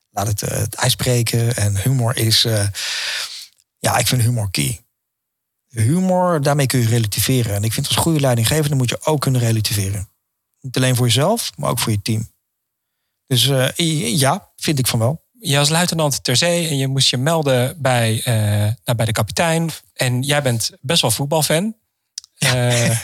[0.09, 1.55] Laat het, uh, het ijs breken.
[1.55, 2.41] En humor is.
[3.79, 4.81] Ja, ik vind humor key.
[5.69, 7.55] Humor, daarmee kun je relativeren.
[7.55, 10.09] En ik vind als goede leidinggevende moet je ook kunnen relativeren.
[10.61, 12.31] Niet alleen voor jezelf, maar ook voor je team.
[13.27, 13.69] Dus uh,
[14.17, 15.27] ja, vind ik van wel.
[15.39, 18.23] Je was luitenant ter zee en je moest je melden bij, uh,
[18.83, 19.69] nou, bij de kapitein.
[19.93, 21.75] En jij bent best wel voetbalfan.
[22.39, 22.89] Uh,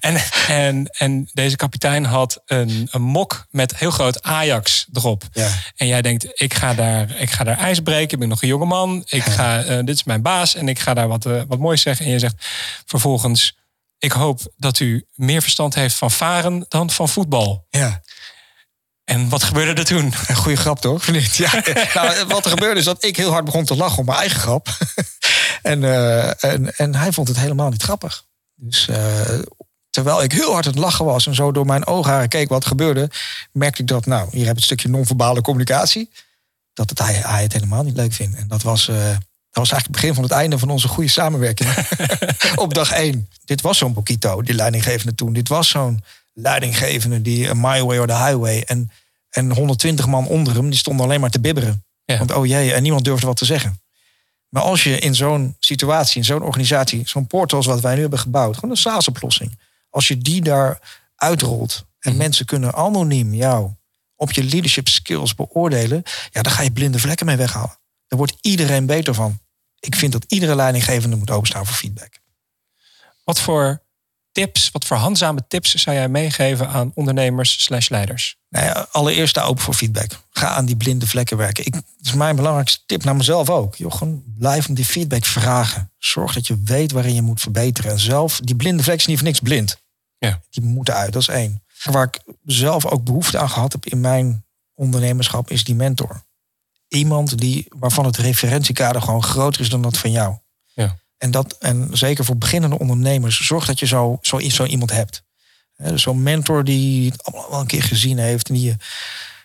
[0.00, 0.16] en,
[0.48, 5.24] en, en deze kapitein had een, een mok met heel groot Ajax erop.
[5.32, 5.48] Ja.
[5.76, 8.12] En jij denkt, ik ga daar, ik ga daar ijs breken.
[8.12, 9.02] Ik ben nog een jonge man.
[9.06, 11.82] Ik ga, uh, dit is mijn baas en ik ga daar wat, uh, wat moois
[11.82, 12.06] zeggen.
[12.06, 12.46] En je zegt
[12.86, 13.56] vervolgens,
[13.98, 17.66] ik hoop dat u meer verstand heeft van varen dan van voetbal.
[17.70, 18.02] Ja.
[19.04, 20.12] En wat gebeurde er toen?
[20.26, 21.06] Een goede grap toch?
[21.32, 21.62] Ja.
[21.94, 24.40] nou, wat er gebeurde is dat ik heel hard begon te lachen om mijn eigen
[24.40, 24.68] grap.
[25.62, 28.24] En, uh, en, en hij vond het helemaal niet grappig.
[28.54, 28.96] Dus uh,
[29.90, 32.64] terwijl ik heel hard aan het lachen was en zo door mijn oogharen keek wat
[32.64, 33.10] gebeurde,
[33.52, 36.10] merkte ik dat, nou, hier heb je het stukje non-verbale communicatie.
[36.72, 38.36] Dat het, hij, hij het helemaal niet leuk vindt.
[38.36, 39.14] En dat was, uh, dat
[39.52, 41.70] was eigenlijk het begin van het einde van onze goede samenwerking.
[42.54, 43.28] Op dag één.
[43.44, 45.32] Dit was zo'n Bokito, die leidinggevende toen.
[45.32, 48.62] Dit was zo'n leidinggevende die een my way or the highway.
[48.62, 48.90] En,
[49.30, 51.84] en 120 man onder hem, die stonden alleen maar te bibberen.
[52.04, 52.18] Ja.
[52.18, 53.81] Want oh jee, en niemand durfde wat te zeggen.
[54.52, 58.00] Maar als je in zo'n situatie, in zo'n organisatie, zo'n portal als wat wij nu
[58.00, 59.58] hebben gebouwd, gewoon een SaaS-oplossing.
[59.90, 60.80] Als je die daar
[61.16, 62.18] uitrolt en mm.
[62.18, 63.70] mensen kunnen anoniem jou
[64.16, 67.78] op je leadership skills beoordelen, ja, dan ga je blinde vlekken mee weghalen.
[68.06, 69.38] Daar wordt iedereen beter van.
[69.80, 72.20] Ik vind dat iedere leidinggevende moet openstaan voor feedback.
[73.24, 73.82] Wat voor
[74.32, 78.36] tips, wat voor handzame tips zou jij meegeven aan ondernemers slash leiders?
[78.48, 80.10] Nou ja, allereerst open voor feedback.
[80.30, 81.66] Ga aan die blinde vlekken werken.
[81.66, 83.74] Ik, dat is mijn belangrijkste tip naar mezelf ook.
[83.74, 85.90] Joh, gewoon blijf om die feedback vragen.
[85.98, 87.90] Zorg dat je weet waarin je moet verbeteren.
[87.90, 89.82] En zelf, die blinde vlek is niet voor niks blind.
[90.18, 90.40] Ja.
[90.50, 91.62] Die moeten uit, dat is één.
[91.82, 96.24] Waar ik zelf ook behoefte aan gehad heb in mijn ondernemerschap, is die mentor.
[96.88, 100.36] Iemand die, waarvan het referentiekader gewoon groter is dan dat van jou.
[100.74, 100.96] Ja.
[101.22, 105.22] En, dat, en zeker voor beginnende ondernemers, zorg dat je zo, zo, zo iemand hebt.
[105.76, 108.48] Dus Zo'n mentor die het allemaal wel een keer gezien heeft.
[108.48, 108.76] En die je,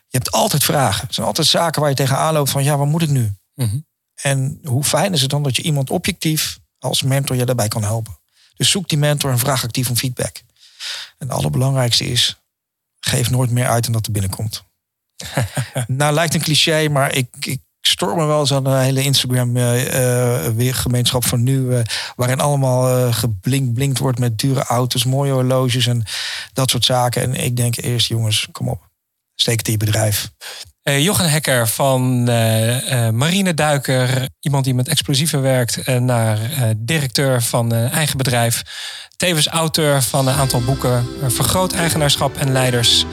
[0.08, 1.08] je hebt altijd vragen.
[1.08, 3.34] Er zijn altijd zaken waar je tegenaan loopt van ja, wat moet ik nu?
[3.54, 3.80] Mhm.
[4.22, 7.84] En hoe fijn is het dan dat je iemand objectief als mentor je daarbij kan
[7.84, 8.20] helpen.
[8.56, 10.38] Dus zoek die mentor en vraag actief om feedback.
[11.18, 12.42] En het allerbelangrijkste is,
[13.00, 14.64] geef nooit meer uit dan dat er binnenkomt.
[15.88, 19.58] nou, lijkt een cliché, maar ik, ik storm me wel eens aan de hele Instagram
[19.58, 21.76] eh, eh, weer gemeenschap van nu.
[21.76, 21.82] eh,
[22.16, 26.04] waarin allemaal eh geblink blinkt wordt met dure auto's, mooie horloges en
[26.54, 27.22] dat soort zaken.
[27.22, 28.90] En ik denk eerst, jongens, kom op.
[29.36, 30.30] Steek het in je bedrijf.
[30.82, 32.24] Jochen Hekker van
[33.18, 36.40] marineduiker, iemand die met explosieven werkt, naar
[36.78, 38.64] directeur van een eigen bedrijf.
[39.18, 43.06] Tevens auteur van een aantal boeken, Vergroot eigenaarschap en leiders.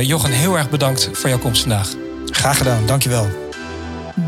[0.00, 1.88] Jochen, heel erg bedankt voor jouw komst vandaag.
[2.30, 3.47] Graag gedaan, dankjewel.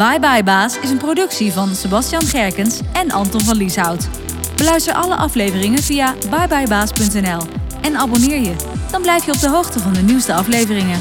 [0.00, 4.08] Bye Bye Baas is een productie van Sebastian Gerkens en Anton van Lieshout.
[4.56, 7.40] Beluister alle afleveringen via byebyebaas.nl
[7.80, 8.54] en abonneer je.
[8.90, 10.98] Dan blijf je op de hoogte van de nieuwste afleveringen.